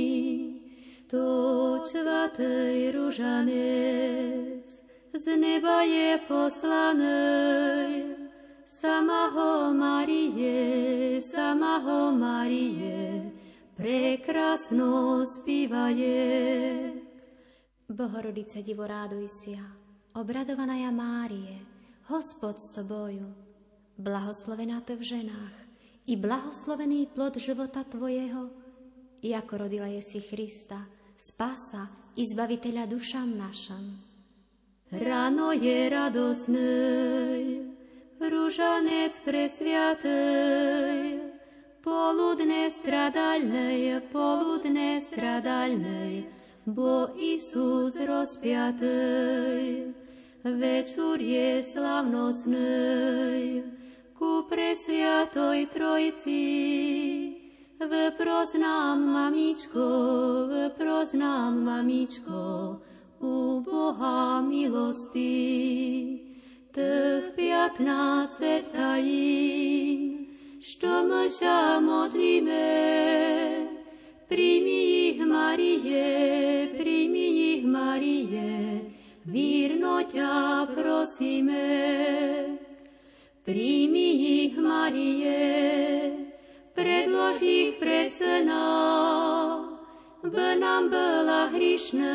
To 1.12 1.84
čvatej 1.84 2.96
ružanec 2.96 4.64
z 5.12 5.36
neba 5.36 5.84
je 5.84 6.18
poslanej, 6.24 8.16
sama 8.64 9.28
ho 9.28 9.76
Marie, 9.76 11.20
sama 11.20 11.84
ho 11.84 12.16
Marie, 12.16 13.28
prekrasno 13.76 15.20
spívaje. 15.28 16.96
Bohorodice 17.92 18.64
divo 18.64 18.88
ráduj 18.88 19.28
si, 19.28 19.52
obradovaná 20.16 20.80
Márie, 20.88 21.61
Hospod 22.12 22.60
s 22.60 22.68
tobою, 22.68 23.32
blahoslovená 23.96 24.84
to 24.84 25.00
v 25.00 25.16
ženách 25.16 25.56
i 26.04 26.12
blahoslovený 26.12 27.08
plod 27.08 27.40
života 27.40 27.88
Tvojeho, 27.88 28.52
i 29.24 29.32
ako 29.32 29.64
rodila 29.64 29.88
je 29.88 30.04
si 30.04 30.20
Krista, 30.20 30.84
spasa 31.16 31.88
i 32.20 32.28
zbaviteľa 32.28 32.84
dušam 32.84 33.32
našam. 33.32 33.96
Ráno 34.92 35.56
je 35.56 35.88
radosnej, 35.88 37.64
rúžanec 38.20 39.16
presviatej, 39.24 41.16
poludne 41.80 42.68
stradalnej, 42.68 44.04
poludne 44.12 45.00
stradalnej, 45.00 46.28
bo 46.68 47.08
Isus 47.16 47.96
rozpiatej. 47.96 50.01
Večer 50.42 51.22
je 51.22 51.62
slavnostnej, 51.62 53.62
ku 54.18 54.42
presviatoj 54.50 55.70
Trojci. 55.70 56.42
Vproznám, 57.78 58.98
mamičko, 58.98 59.86
vproznám, 60.50 61.62
mamičko, 61.62 62.42
u 63.22 63.62
Boha 63.62 64.42
milosti. 64.42 65.38
Tych 66.74 67.38
piatnacet 67.38 68.66
tajín, 68.74 70.26
što 70.58 71.06
mša 71.06 71.78
modlíme, 71.80 72.66
primi 74.28 75.06
ich 75.06 75.22
Marie, 75.22 76.66
primi 76.78 77.54
ich 77.54 77.64
Marie, 77.64 78.91
vírno 79.24 80.02
ťa 80.02 80.66
prosíme. 80.74 81.66
Príjmi 83.42 84.08
ich, 84.46 84.54
Marie, 84.54 86.14
predlož 86.74 87.42
ich 87.42 87.74
pred 87.82 88.14
Syna, 88.14 88.62
by 90.22 90.54
nám 90.62 90.88
byla 90.88 91.50
hrišná, 91.50 92.14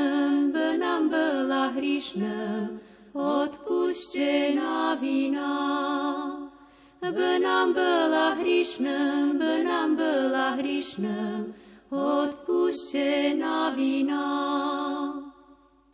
by 0.51 0.77
nám 0.77 1.09
byla 1.09 1.67
hrišná, 1.75 2.69
odpuštěná 3.13 4.95
vina. 4.95 5.53
By 7.11 7.39
nám 7.39 7.73
byla 7.73 8.29
hrišná, 8.29 9.33
by 9.33 9.63
nám 9.63 9.95
byla 9.95 10.49
hrišná, 10.49 11.45
odpuštěná 11.91 13.69
vina. 13.69 15.16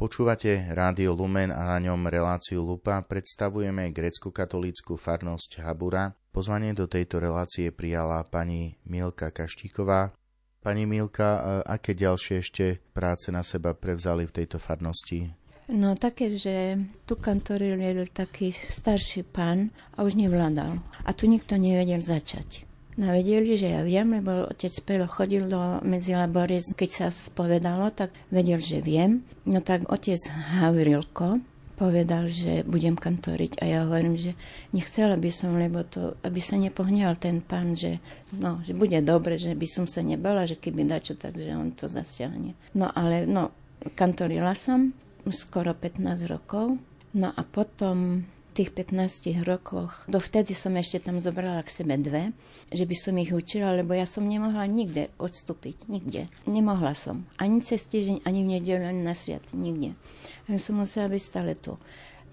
Počúvate 0.04 0.68
Rádio 0.76 1.16
Lumen 1.16 1.48
a 1.48 1.64
na 1.64 1.80
ňom 1.80 2.12
reláciu 2.12 2.60
Lupa. 2.60 3.00
Predstavujeme 3.08 3.88
grecko-katolícku 3.88 5.00
farnosť 5.00 5.64
Habura. 5.64 6.12
Pozvanie 6.28 6.76
do 6.76 6.92
tejto 6.92 7.24
relácie 7.24 7.72
prijala 7.72 8.28
pani 8.28 8.76
Milka 8.84 9.32
Kaštíková. 9.32 10.12
Pani 10.60 10.84
Milka, 10.84 11.64
aké 11.64 11.96
ďalšie 11.96 12.44
ešte 12.44 12.84
práce 12.92 13.32
na 13.32 13.48
seba 13.48 13.72
prevzali 13.72 14.28
v 14.28 14.44
tejto 14.44 14.60
farnosti? 14.60 15.32
No 15.72 15.96
také, 15.96 16.36
že 16.36 16.84
tu 17.08 17.16
kantoril 17.16 17.80
taký 18.12 18.52
starší 18.52 19.24
pán 19.24 19.72
a 19.96 20.04
už 20.04 20.20
nevládal. 20.20 20.84
A 21.08 21.16
tu 21.16 21.32
nikto 21.32 21.56
nevedel 21.56 22.04
začať. 22.04 22.68
No 22.94 23.10
vedeli, 23.10 23.58
že 23.58 23.74
ja 23.74 23.82
viem, 23.82 24.22
lebo 24.22 24.50
otec 24.54 24.74
Pelo 24.86 25.10
chodil 25.10 25.50
do 25.50 25.82
medzilaborie, 25.82 26.62
keď 26.78 26.90
sa 26.90 27.08
spovedalo, 27.10 27.90
tak 27.90 28.14
vedel, 28.30 28.62
že 28.62 28.86
viem. 28.86 29.26
No 29.50 29.66
tak 29.66 29.90
otec 29.90 30.22
Havrilko 30.30 31.42
povedal, 31.74 32.30
že 32.30 32.62
budem 32.64 32.94
kantoriť 32.94 33.58
a 33.60 33.64
ja 33.66 33.78
hovorím, 33.84 34.14
že 34.14 34.38
nechcela 34.72 35.18
by 35.18 35.30
som, 35.34 35.58
lebo 35.58 35.82
to, 35.82 36.14
aby 36.22 36.38
sa 36.38 36.56
nepohňal 36.56 37.18
ten 37.18 37.42
pán, 37.42 37.74
že, 37.74 37.98
no, 38.38 38.62
že 38.62 38.78
bude 38.78 39.02
dobre, 39.02 39.42
že 39.42 39.58
by 39.58 39.68
som 39.68 39.86
sa 39.90 40.06
nebala, 40.06 40.46
že 40.46 40.62
keby 40.62 40.86
dačo, 40.86 41.18
takže 41.18 41.50
on 41.58 41.74
to 41.74 41.90
zasiahne. 41.90 42.54
No 42.78 42.94
ale, 42.94 43.26
no, 43.26 43.50
kantorila 43.98 44.54
som 44.54 44.94
skoro 45.34 45.74
15 45.74 46.30
rokov, 46.30 46.78
no 47.18 47.30
a 47.34 47.42
potom 47.42 48.22
tých 48.54 48.70
15 48.70 49.42
rokoch, 49.44 50.06
dovtedy 50.06 50.54
som 50.54 50.78
ešte 50.78 51.02
tam 51.02 51.18
zobrala 51.18 51.66
k 51.66 51.74
sebe 51.74 51.98
dve, 51.98 52.30
že 52.70 52.86
by 52.86 52.96
som 52.96 53.18
ich 53.18 53.34
učila, 53.34 53.74
lebo 53.74 53.98
ja 53.98 54.06
som 54.06 54.30
nemohla 54.30 54.70
nikde 54.70 55.10
odstúpiť, 55.18 55.90
nikde. 55.90 56.30
Nemohla 56.46 56.94
som. 56.94 57.26
Ani 57.42 57.66
cez 57.66 57.90
týždeň, 57.90 58.22
ani 58.24 58.40
v 58.46 58.52
nedelu, 58.62 58.86
ani 58.86 59.02
na 59.02 59.18
sviat, 59.18 59.44
nikde. 59.58 59.98
Ja 60.46 60.62
som 60.62 60.78
musela 60.78 61.10
byť 61.10 61.24
stále 61.26 61.58
tu. 61.58 61.74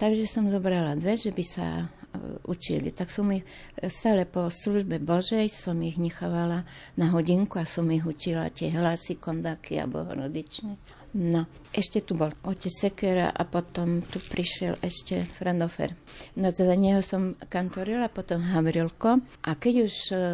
Takže 0.01 0.25
som 0.25 0.49
zobrala 0.49 0.97
dve, 0.97 1.17
že 1.17 1.29
by 1.29 1.45
sa 1.45 1.67
uh, 1.85 2.41
učili. 2.49 2.89
Tak 2.89 3.13
som 3.13 3.29
ich 3.33 3.45
stále 3.93 4.25
po 4.25 4.49
službe 4.49 4.97
Božej 4.97 5.53
som 5.53 5.77
ich 5.85 6.01
nechávala 6.01 6.65
na 6.97 7.13
hodinku 7.13 7.61
a 7.61 7.69
som 7.69 7.85
ich 7.93 8.05
učila 8.05 8.49
tie 8.49 8.73
hlasy, 8.73 9.21
kondaky 9.21 9.77
a 9.77 9.85
bohorodičné. 9.85 11.00
No, 11.11 11.43
ešte 11.75 12.07
tu 12.07 12.15
bol 12.15 12.31
otec 12.47 12.71
Sekera 12.71 13.35
a 13.35 13.43
potom 13.43 13.99
tu 13.99 14.23
prišiel 14.23 14.79
ešte 14.79 15.27
Frandofer. 15.27 15.99
No 16.39 16.55
za 16.55 16.71
neho 16.79 17.03
som 17.03 17.35
kantorila, 17.51 18.07
potom 18.07 18.39
Havrilko 18.39 19.19
a 19.43 19.51
keď 19.59 19.75
už, 19.91 19.95
e, 20.15 20.25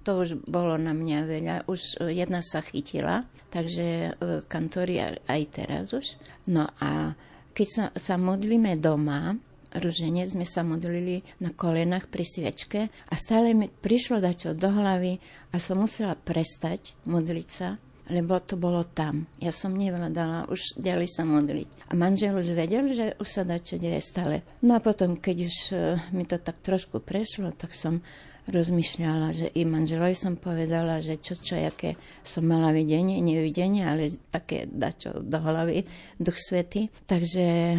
to 0.00 0.10
už 0.24 0.40
bolo 0.48 0.80
na 0.80 0.96
mňa 0.96 1.18
veľa, 1.28 1.56
už 1.68 2.00
e, 2.00 2.16
jedna 2.16 2.40
sa 2.40 2.64
chytila, 2.64 3.28
takže 3.52 3.84
e, 3.84 4.10
kantori 4.48 4.96
aj 5.28 5.42
teraz 5.52 5.92
už. 5.92 6.16
No 6.48 6.72
a 6.80 7.12
keď 7.52 7.68
sa, 7.68 7.84
sa 7.92 8.16
modlíme 8.16 8.80
doma, 8.80 9.36
ruženie 9.76 10.24
sme 10.24 10.48
sa 10.48 10.64
modlili 10.64 11.20
na 11.44 11.52
kolenách 11.52 12.08
pri 12.08 12.24
sviečke 12.24 12.80
a 12.88 13.14
stále 13.20 13.52
mi 13.52 13.68
prišlo 13.68 14.24
dať 14.24 14.56
do 14.56 14.72
hlavy 14.72 15.20
a 15.52 15.60
som 15.60 15.84
musela 15.84 16.16
prestať 16.16 16.96
modliť 17.04 17.48
sa 17.52 17.76
lebo 18.10 18.36
to 18.40 18.60
bolo 18.60 18.84
tam. 18.84 19.24
Ja 19.40 19.52
som 19.54 19.76
nevládala 19.76 20.50
už 20.52 20.76
ďalej 20.76 21.08
sa 21.08 21.24
modliť. 21.24 21.68
A 21.88 21.92
manžel 21.96 22.36
už 22.36 22.52
vedel, 22.52 22.90
že 22.92 23.16
už 23.16 23.28
sa 23.28 23.42
dá 23.46 23.56
čo 23.60 23.80
deje 23.80 24.00
stále. 24.04 24.44
No 24.60 24.76
a 24.76 24.80
potom, 24.84 25.16
keď 25.16 25.36
už 25.44 25.56
uh, 25.72 25.78
mi 26.12 26.28
to 26.28 26.36
tak 26.36 26.60
trošku 26.60 27.00
prešlo, 27.00 27.52
tak 27.56 27.72
som 27.72 28.04
rozmýšľala, 28.44 29.28
že 29.32 29.46
i 29.56 29.64
manželovi 29.64 30.12
som 30.12 30.36
povedala, 30.36 31.00
že 31.00 31.16
čo, 31.16 31.32
čo, 31.32 31.56
aké 31.56 31.96
som 32.20 32.44
mala 32.44 32.76
videnie, 32.76 33.24
nevidenie, 33.24 33.88
ale 33.88 34.12
také 34.28 34.68
dačo 34.68 35.16
do 35.24 35.40
hlavy, 35.40 35.80
duch 36.20 36.36
svety. 36.36 36.92
Takže 37.08 37.46
e, 37.72 37.78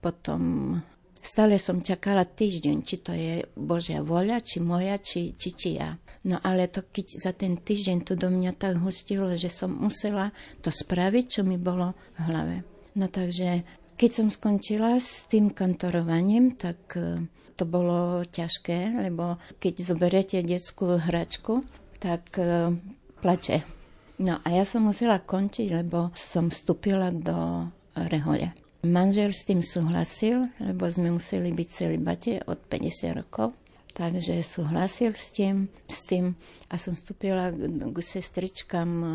potom 0.00 0.40
Stále 1.20 1.60
som 1.60 1.84
čakala 1.84 2.24
týždeň, 2.24 2.76
či 2.80 2.96
to 3.04 3.12
je 3.12 3.44
Božia 3.52 4.00
voľa, 4.00 4.40
či 4.40 4.56
moja, 4.56 4.96
či, 4.96 5.36
či, 5.36 5.52
či 5.52 5.76
ja. 5.76 5.92
No 6.20 6.36
ale 6.44 6.68
to 6.68 6.84
keď 6.84 7.06
za 7.16 7.32
ten 7.32 7.56
týždeň 7.56 8.04
to 8.04 8.12
do 8.12 8.28
mňa 8.28 8.52
tak 8.52 8.76
hustilo, 8.76 9.32
že 9.40 9.48
som 9.48 9.72
musela 9.72 10.36
to 10.60 10.68
spraviť, 10.68 11.24
čo 11.28 11.40
mi 11.44 11.56
bolo 11.56 11.96
v 12.16 12.20
hlave. 12.28 12.56
No 12.92 13.08
takže 13.08 13.64
keď 13.96 14.10
som 14.12 14.28
skončila 14.28 14.96
s 15.00 15.28
tým 15.28 15.52
kantorovaním, 15.52 16.56
tak 16.56 16.96
e, 16.96 17.24
to 17.56 17.64
bolo 17.68 18.24
ťažké, 18.24 19.00
lebo 19.00 19.36
keď 19.60 19.74
zoberiete 19.80 20.40
detskú 20.40 20.96
hračku, 20.96 21.64
tak 22.00 22.36
e, 22.36 22.72
plače. 23.20 23.64
No 24.20 24.40
a 24.44 24.48
ja 24.52 24.64
som 24.68 24.88
musela 24.88 25.20
končiť, 25.20 25.68
lebo 25.72 26.12
som 26.12 26.52
vstúpila 26.52 27.08
do 27.12 27.68
rehole. 27.96 28.52
Manžel 28.84 29.36
s 29.36 29.44
tým 29.44 29.60
súhlasil, 29.60 30.48
lebo 30.60 30.88
sme 30.88 31.12
museli 31.12 31.52
byť 31.52 31.68
celibate 31.68 32.40
od 32.48 32.56
50 32.68 33.20
rokov. 33.20 33.52
Takže 34.00 34.40
súhlasil 34.40 35.12
s 35.12 35.28
tým, 35.28 35.68
s 35.84 36.08
tým 36.08 36.32
a 36.72 36.80
som 36.80 36.96
vstúpila 36.96 37.52
k 37.52 37.96
sestričkám, 38.00 38.90
e, 39.04 39.12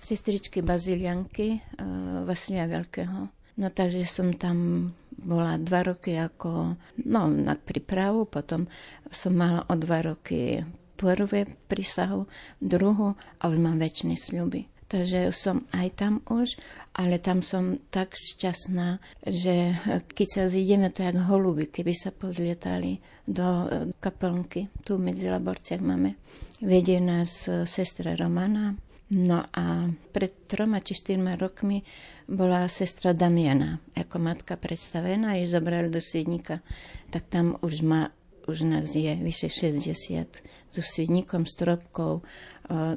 sestričky 0.00 0.64
Bazilianky 0.64 1.60
e, 1.60 1.84
Vasilia 2.24 2.64
Veľkého. 2.64 3.28
No 3.60 3.68
takže 3.68 4.08
som 4.08 4.32
tam 4.32 4.88
bola 5.12 5.60
dva 5.60 5.92
roky 5.92 6.16
ako, 6.16 6.72
no 7.04 7.20
na 7.28 7.52
prípravu, 7.52 8.24
potom 8.24 8.64
som 9.12 9.36
mala 9.36 9.60
o 9.68 9.76
dva 9.76 10.00
roky 10.00 10.64
prvé 10.96 11.44
prísahu, 11.68 12.24
druhú 12.64 13.12
a 13.12 13.42
už 13.44 13.60
mám 13.60 13.76
väčšie 13.76 14.16
sľuby 14.16 14.73
takže 14.94 15.34
som 15.34 15.66
aj 15.74 15.98
tam 15.98 16.22
už, 16.30 16.54
ale 16.94 17.18
tam 17.18 17.42
som 17.42 17.82
tak 17.90 18.14
šťastná, 18.14 19.02
že 19.26 19.74
keď 20.14 20.28
sa 20.30 20.44
zídeme, 20.46 20.94
to 20.94 21.02
je 21.02 21.10
ako 21.10 21.26
holuby, 21.34 21.66
keby 21.66 21.90
sa 21.90 22.14
pozlietali 22.14 23.02
do 23.26 23.42
e, 23.42 23.66
kapelnky. 23.98 24.70
Tu 24.86 24.94
medzi 24.94 25.26
laborciach 25.26 25.82
máme. 25.82 26.14
Vedie 26.62 27.02
nás 27.02 27.50
e, 27.50 27.66
sestra 27.66 28.14
Romana, 28.14 28.78
No 29.14 29.44
a 29.52 29.92
pred 30.16 30.48
troma 30.48 30.80
či 30.80 30.96
štyrma 30.96 31.36
rokmi 31.36 31.84
bola 32.24 32.64
sestra 32.72 33.12
Damiana 33.12 33.76
ako 33.92 34.16
matka 34.16 34.56
predstavená, 34.56 35.36
jej 35.36 35.44
zobrali 35.44 35.92
do 35.92 36.00
Svidníka, 36.00 36.64
tak 37.12 37.28
tam 37.28 37.60
už 37.60 37.84
má 37.84 38.08
už 38.46 38.68
nás 38.68 38.92
je 38.94 39.14
vyše 39.16 39.48
60 39.48 40.72
so 40.72 40.82
svidníkom, 40.82 41.46
stropkou 41.46 42.22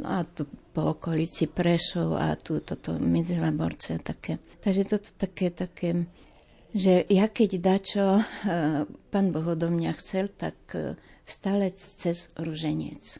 a 0.03 0.23
tu 0.23 0.47
po 0.71 0.95
okolici 0.95 1.47
Prešov 1.47 2.15
a 2.15 2.35
tu 2.39 2.59
toto 2.63 2.95
medzilaborce 2.99 3.99
také. 3.99 4.39
Takže 4.61 4.83
toto 4.85 5.09
také, 5.17 5.49
také, 5.51 6.07
že 6.71 7.03
ja 7.09 7.27
keď 7.27 7.49
dačo 7.59 8.07
e, 8.19 8.23
pán 9.11 9.33
Boh 9.33 9.43
odo 9.43 9.67
mňa 9.73 9.91
chcel, 9.97 10.31
tak 10.31 10.55
e, 10.77 10.95
stále 11.27 11.73
cez 11.75 12.31
ruženec. 12.37 13.19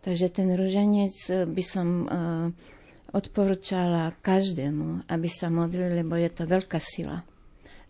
Takže 0.00 0.26
ten 0.30 0.54
ruženec 0.54 1.12
by 1.52 1.64
som 1.66 2.08
odporúčala 3.12 4.12
každému, 4.20 5.08
aby 5.08 5.28
sa 5.28 5.48
modlil, 5.48 5.96
lebo 6.04 6.16
je 6.16 6.28
to 6.28 6.44
veľká 6.44 6.80
sila. 6.80 7.24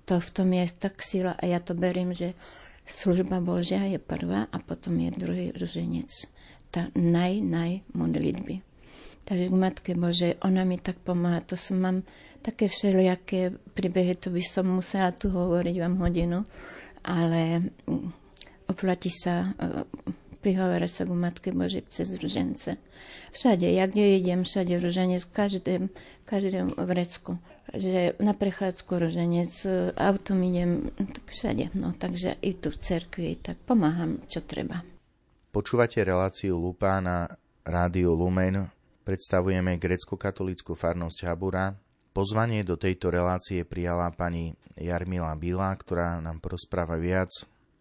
To 0.06 0.22
v 0.22 0.30
tom 0.30 0.48
je 0.54 0.64
tak 0.78 1.02
sila 1.02 1.34
a 1.36 1.44
ja 1.44 1.58
to 1.58 1.74
berím, 1.74 2.14
že 2.14 2.32
služba 2.88 3.40
Božia 3.44 3.84
je 3.84 4.00
prvá 4.00 4.48
a 4.48 4.58
potom 4.58 4.96
je 4.98 5.10
druhý 5.12 5.46
ruženec. 5.52 6.08
Tá 6.72 6.88
naj, 6.96 7.40
naj 7.44 7.84
modlitby. 7.92 8.64
Takže 9.28 9.52
k 9.52 9.60
Matke 9.60 9.92
Bože, 9.92 10.40
ona 10.40 10.64
mi 10.64 10.80
tak 10.80 11.04
pomáha. 11.04 11.44
To 11.52 11.56
som 11.56 11.84
mám 11.84 12.00
také 12.40 12.64
všelijaké 12.64 13.52
príbehy, 13.76 14.16
to 14.16 14.32
by 14.32 14.40
som 14.40 14.64
musela 14.72 15.12
tu 15.12 15.28
hovoriť 15.28 15.76
vám 15.84 16.00
hodinu, 16.00 16.48
ale 17.04 17.68
mm, 17.84 18.08
oplatí 18.72 19.12
sa 19.12 19.52
e, 19.52 19.84
prihovárať 20.40 20.90
sa 20.92 21.02
k 21.04 21.12
Matke 21.12 21.50
Bože 21.52 21.84
cez 21.92 22.08
ružence. 22.16 22.80
Všade, 23.36 23.68
jak 23.68 23.92
idem, 23.92 24.48
všade 24.48 24.80
ruženec, 24.80 25.20
v 25.20 25.32
každém, 25.36 25.82
v 25.92 26.24
každém 26.24 26.72
vrecku 26.80 27.36
že 27.74 28.16
na 28.22 28.32
prechádzku 28.32 28.92
roženec, 28.96 29.52
autom 29.96 30.38
idem, 30.44 30.88
všade. 31.28 31.74
No, 31.76 31.92
takže 31.92 32.40
i 32.40 32.56
tu 32.56 32.72
v 32.72 32.78
cerkvi, 32.80 33.36
tak 33.40 33.60
pomáham, 33.68 34.22
čo 34.30 34.40
treba. 34.40 34.80
Počúvate 35.48 36.00
reláciu 36.04 36.56
Lupa 36.60 37.00
na 37.00 37.28
rádiu 37.64 38.12
Lumen. 38.12 38.68
Predstavujeme 39.04 39.80
grecko-katolickú 39.80 40.76
farnosť 40.76 41.24
Habura. 41.24 41.72
Pozvanie 42.12 42.60
do 42.64 42.76
tejto 42.76 43.08
relácie 43.08 43.64
prijala 43.64 44.12
pani 44.12 44.52
Jarmila 44.76 45.32
Bila, 45.36 45.72
ktorá 45.72 46.20
nám 46.20 46.44
porozpráva 46.44 47.00
viac 47.00 47.32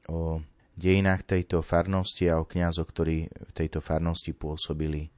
o 0.07 0.39
dejinách 0.77 1.25
tejto 1.25 1.65
farnosti 1.65 2.29
a 2.29 2.39
o 2.39 2.45
kňazoch, 2.45 2.87
ktorí 2.87 3.27
v 3.27 3.51
tejto 3.51 3.83
farnosti 3.83 4.31
pôsobili. 4.31 5.09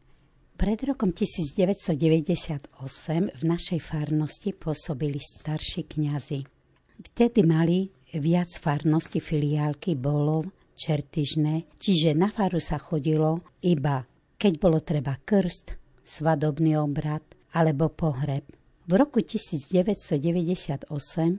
Pred 0.59 0.79
rokom 0.91 1.15
1998 1.15 2.67
v 3.31 3.43
našej 3.47 3.79
farnosti 3.79 4.51
pôsobili 4.51 5.23
starší 5.23 5.87
kňazi. 5.87 6.43
Vtedy 6.99 7.47
mali 7.47 7.87
viac 8.19 8.51
farnosti 8.59 9.23
filiálky 9.23 9.95
bolo 9.95 10.51
čertyžné, 10.75 11.79
čiže 11.79 12.11
na 12.11 12.27
faru 12.27 12.59
sa 12.59 12.75
chodilo 12.75 13.39
iba 13.63 14.03
keď 14.39 14.53
bolo 14.55 14.79
treba 14.79 15.19
krst, 15.19 15.75
svadobný 16.07 16.79
obrad 16.79 17.21
alebo 17.51 17.91
pohreb. 17.91 18.47
V 18.87 18.91
roku 18.97 19.21
1998 19.21 20.87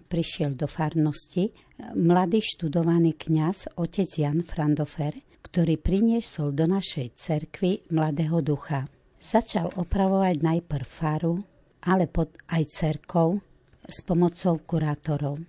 prišiel 0.07 0.55
do 0.55 0.68
farnosti 0.68 1.51
mladý 1.97 2.45
študovaný 2.45 3.16
kňaz 3.16 3.75
otec 3.81 4.07
Jan 4.07 4.45
Frandofer, 4.45 5.16
ktorý 5.41 5.81
priniesol 5.81 6.53
do 6.55 6.68
našej 6.68 7.16
cerkvy 7.16 7.91
mladého 7.91 8.39
ducha. 8.45 8.87
Začal 9.21 9.77
opravovať 9.77 10.41
najprv 10.41 10.87
faru, 10.89 11.45
ale 11.85 12.09
pod 12.09 12.33
aj 12.49 12.73
cerkov 12.73 13.45
s 13.85 14.01
pomocou 14.01 14.57
kurátorov. 14.64 15.45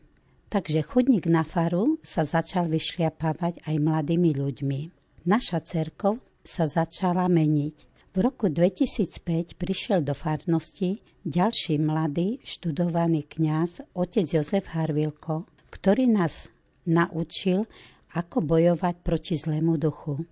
Takže 0.52 0.84
chodník 0.84 1.32
na 1.32 1.48
faru 1.48 1.96
sa 2.04 2.28
začal 2.28 2.68
vyšliapávať 2.68 3.64
aj 3.64 3.76
mladými 3.80 4.36
ľuďmi. 4.36 4.80
Naša 5.24 5.64
cerkov 5.64 6.20
sa 6.44 6.68
začala 6.68 7.32
meniť. 7.32 7.76
V 8.12 8.18
roku 8.20 8.52
2005 8.52 9.56
prišiel 9.56 10.04
do 10.04 10.12
farnosti 10.12 11.00
ďalší 11.24 11.80
mladý 11.80 12.44
študovaný 12.44 13.24
kňaz, 13.24 13.88
otec 13.96 14.28
Jozef 14.28 14.68
Harvilko, 14.76 15.48
ktorý 15.72 16.12
nás 16.12 16.52
naučil, 16.84 17.72
ako 18.12 18.44
bojovať 18.44 19.00
proti 19.00 19.40
zlému 19.40 19.80
duchu. 19.80 20.28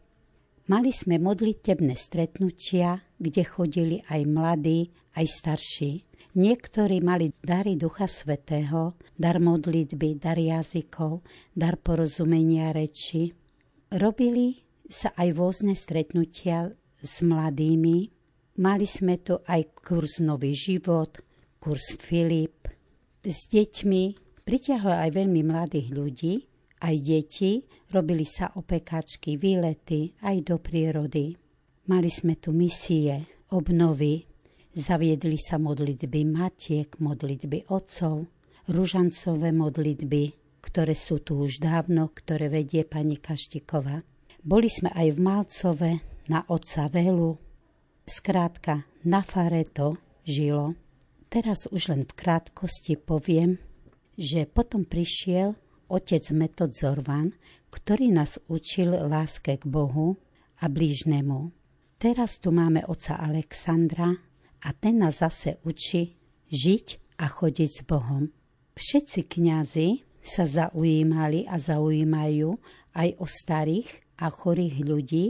Mali 0.70 0.94
sme 0.94 1.18
modlitebné 1.18 1.98
stretnutia, 1.98 3.02
kde 3.18 3.42
chodili 3.42 3.98
aj 4.06 4.22
mladí, 4.30 4.94
aj 5.18 5.26
starší. 5.26 6.06
Niektorí 6.38 7.02
mali 7.02 7.34
dary 7.42 7.74
Ducha 7.74 8.06
Svetého, 8.06 8.94
dar 9.18 9.42
modlitby, 9.42 10.22
dar 10.22 10.38
jazykov, 10.38 11.26
dar 11.58 11.74
porozumenia 11.82 12.70
reči. 12.70 13.34
Robili 13.98 14.62
sa 14.86 15.10
aj 15.18 15.28
rôzne 15.34 15.74
stretnutia 15.74 16.70
s 17.02 17.26
mladými. 17.26 18.14
Mali 18.62 18.86
sme 18.86 19.18
tu 19.26 19.42
aj 19.42 19.74
kurz 19.74 20.22
Nový 20.22 20.54
život, 20.54 21.18
kurz 21.58 21.98
Filip. 21.98 22.70
S 23.26 23.50
deťmi 23.50 24.04
pritiahlo 24.46 24.94
aj 24.94 25.18
veľmi 25.18 25.42
mladých 25.42 25.88
ľudí, 25.98 26.34
aj 26.86 26.96
deti, 27.02 27.66
robili 27.90 28.26
sa 28.26 28.54
opekačky, 28.56 29.38
výlety 29.38 30.14
aj 30.22 30.38
do 30.46 30.56
prírody. 30.62 31.34
Mali 31.90 32.10
sme 32.10 32.38
tu 32.38 32.54
misie, 32.54 33.26
obnovy, 33.50 34.26
zaviedli 34.78 35.38
sa 35.42 35.58
modlitby 35.58 36.22
matiek, 36.30 36.90
modlitby 37.02 37.70
otcov, 37.74 38.30
ružancové 38.70 39.50
modlitby, 39.50 40.24
ktoré 40.62 40.94
sú 40.94 41.26
tu 41.26 41.42
už 41.42 41.58
dávno, 41.58 42.14
ktoré 42.14 42.48
vedie 42.54 42.86
pani 42.86 43.18
Kaštiková. 43.18 44.06
Boli 44.40 44.70
sme 44.70 44.94
aj 44.94 45.08
v 45.16 45.20
Malcove, 45.20 45.92
na 46.30 46.46
otca 46.46 46.86
Velu. 46.88 47.42
Skrátka, 48.06 48.86
na 49.04 49.26
Fareto 49.26 49.98
žilo. 50.22 50.78
Teraz 51.30 51.66
už 51.70 51.90
len 51.90 52.06
v 52.06 52.14
krátkosti 52.14 52.98
poviem, 52.98 53.58
že 54.14 54.46
potom 54.46 54.86
prišiel 54.86 55.58
otec 55.90 56.24
Metod 56.34 56.74
Zorvan, 56.78 57.34
ktorý 57.70 58.14
nás 58.14 58.42
učil 58.50 58.98
láske 59.10 59.58
k 59.58 59.66
Bohu 59.66 60.18
a 60.60 60.66
blížnemu. 60.68 61.54
Teraz 62.00 62.40
tu 62.40 62.52
máme 62.52 62.84
oca 62.88 63.20
Alexandra 63.20 64.16
a 64.64 64.70
ten 64.76 65.00
nás 65.00 65.20
zase 65.20 65.60
učí 65.64 66.16
žiť 66.50 67.18
a 67.20 67.28
chodiť 67.28 67.70
s 67.70 67.82
Bohom. 67.84 68.32
Všetci 68.80 69.28
kňazi 69.28 69.90
sa 70.24 70.48
zaujímali 70.48 71.48
a 71.48 71.60
zaujímajú 71.60 72.56
aj 72.96 73.10
o 73.20 73.26
starých 73.28 73.90
a 74.20 74.32
chorých 74.32 74.76
ľudí, 74.84 75.26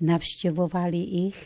navštevovali 0.00 1.28
ich 1.28 1.38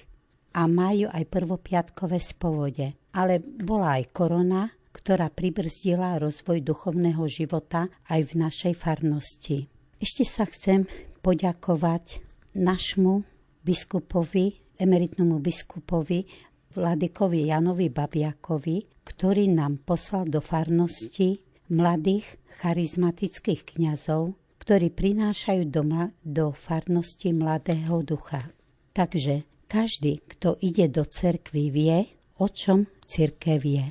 a 0.55 0.71
majú 0.71 1.11
aj 1.11 1.25
prvopiatkové 1.27 2.19
spovode. 2.23 2.95
Ale 3.15 3.43
bola 3.43 3.99
aj 3.99 4.05
korona, 4.15 4.71
ktorá 4.95 5.27
pribrzdila 5.31 6.23
rozvoj 6.23 6.63
duchovného 6.63 7.27
života 7.27 7.91
aj 8.07 8.31
v 8.31 8.33
našej 8.39 8.75
farnosti. 8.79 9.74
Ešte 10.03 10.25
sa 10.27 10.45
chcem 10.51 10.87
poďakovať 11.23 12.21
našmu 12.59 13.25
biskupovi, 13.63 14.61
emeritnému 14.79 15.39
biskupovi 15.39 16.27
Vladikovi 16.75 17.49
Janovi 17.49 17.87
Babiakovi, 17.89 19.07
ktorý 19.07 19.47
nám 19.55 19.87
poslal 19.87 20.27
do 20.27 20.43
farnosti 20.43 21.39
mladých 21.71 22.37
charizmatických 22.61 23.79
kňazov, 23.79 24.35
ktorí 24.59 24.91
prinášajú 24.91 25.63
do, 25.71 25.83
do 26.25 26.47
farnosti 26.51 27.31
mladého 27.31 28.03
ducha. 28.03 28.51
Takže 28.91 29.47
každý, 29.71 30.23
kto 30.27 30.59
ide 30.63 30.91
do 30.91 31.07
cerkvy, 31.07 31.71
vie, 31.71 31.99
o 32.43 32.51
čom 32.51 32.91
cirkev 33.07 33.63
je. 33.63 33.87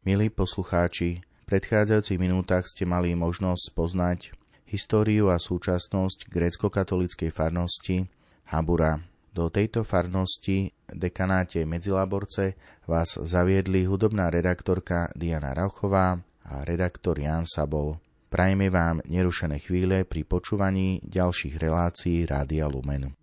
Milí 0.00 0.32
poslucháči, 0.32 1.20
predchádzajúcich 1.50 2.22
minútach 2.22 2.70
ste 2.70 2.86
mali 2.86 3.10
možnosť 3.18 3.74
poznať 3.74 4.30
históriu 4.70 5.34
a 5.34 5.42
súčasnosť 5.42 6.30
grécko-katolíckej 6.30 7.34
farnosti 7.34 8.06
Habura. 8.54 9.02
Do 9.34 9.50
tejto 9.50 9.82
farnosti 9.82 10.70
dekanáte 10.86 11.66
Medzilaborce 11.66 12.54
vás 12.86 13.18
zaviedli 13.18 13.82
hudobná 13.82 14.30
redaktorka 14.30 15.10
Diana 15.18 15.50
Rauchová 15.50 16.22
a 16.46 16.62
redaktor 16.62 17.18
Jan 17.18 17.46
Sabol. 17.50 17.98
Prajme 18.30 18.70
vám 18.70 19.02
nerušené 19.10 19.58
chvíle 19.58 20.06
pri 20.06 20.22
počúvaní 20.22 21.02
ďalších 21.02 21.58
relácií 21.58 22.30
Rádia 22.30 22.70
Lumen. 22.70 23.19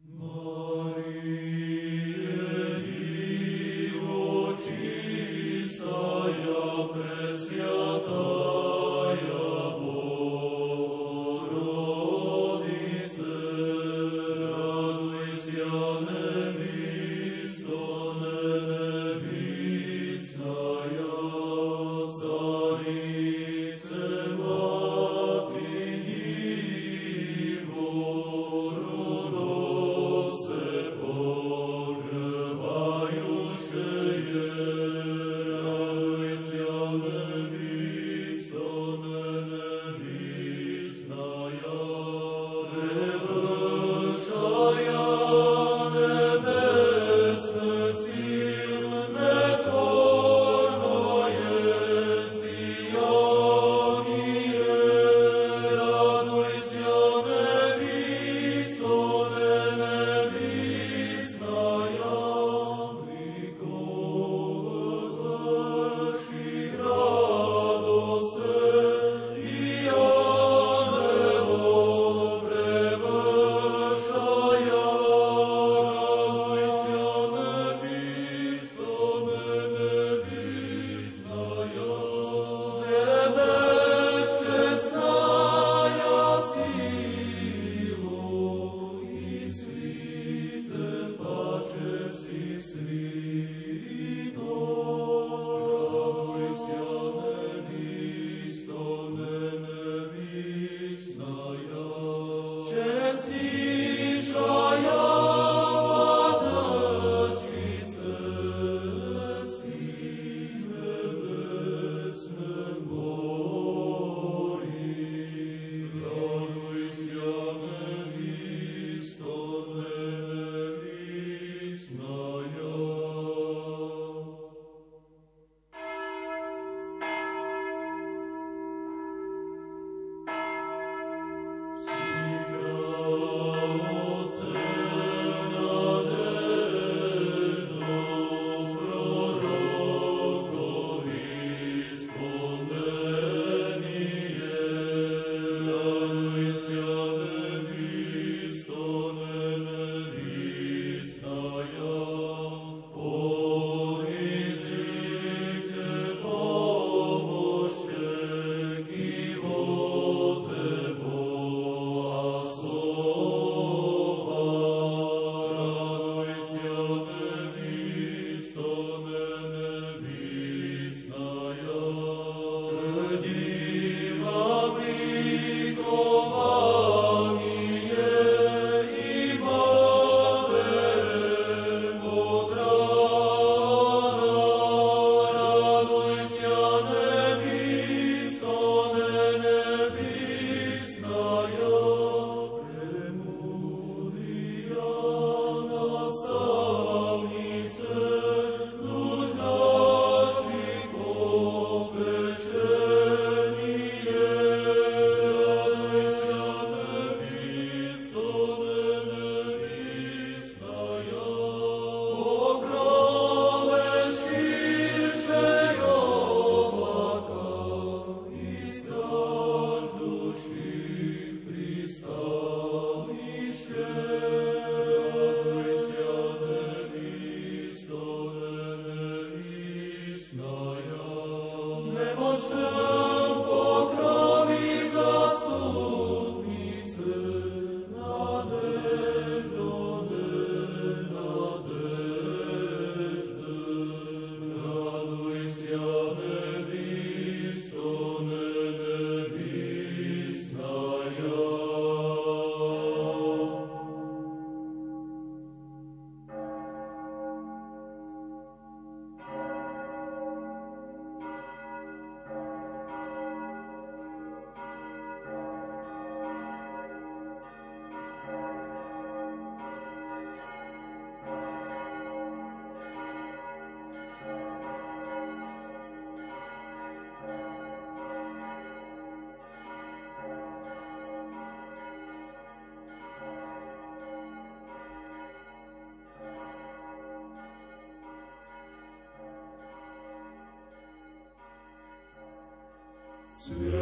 Sviat 293.48 293.77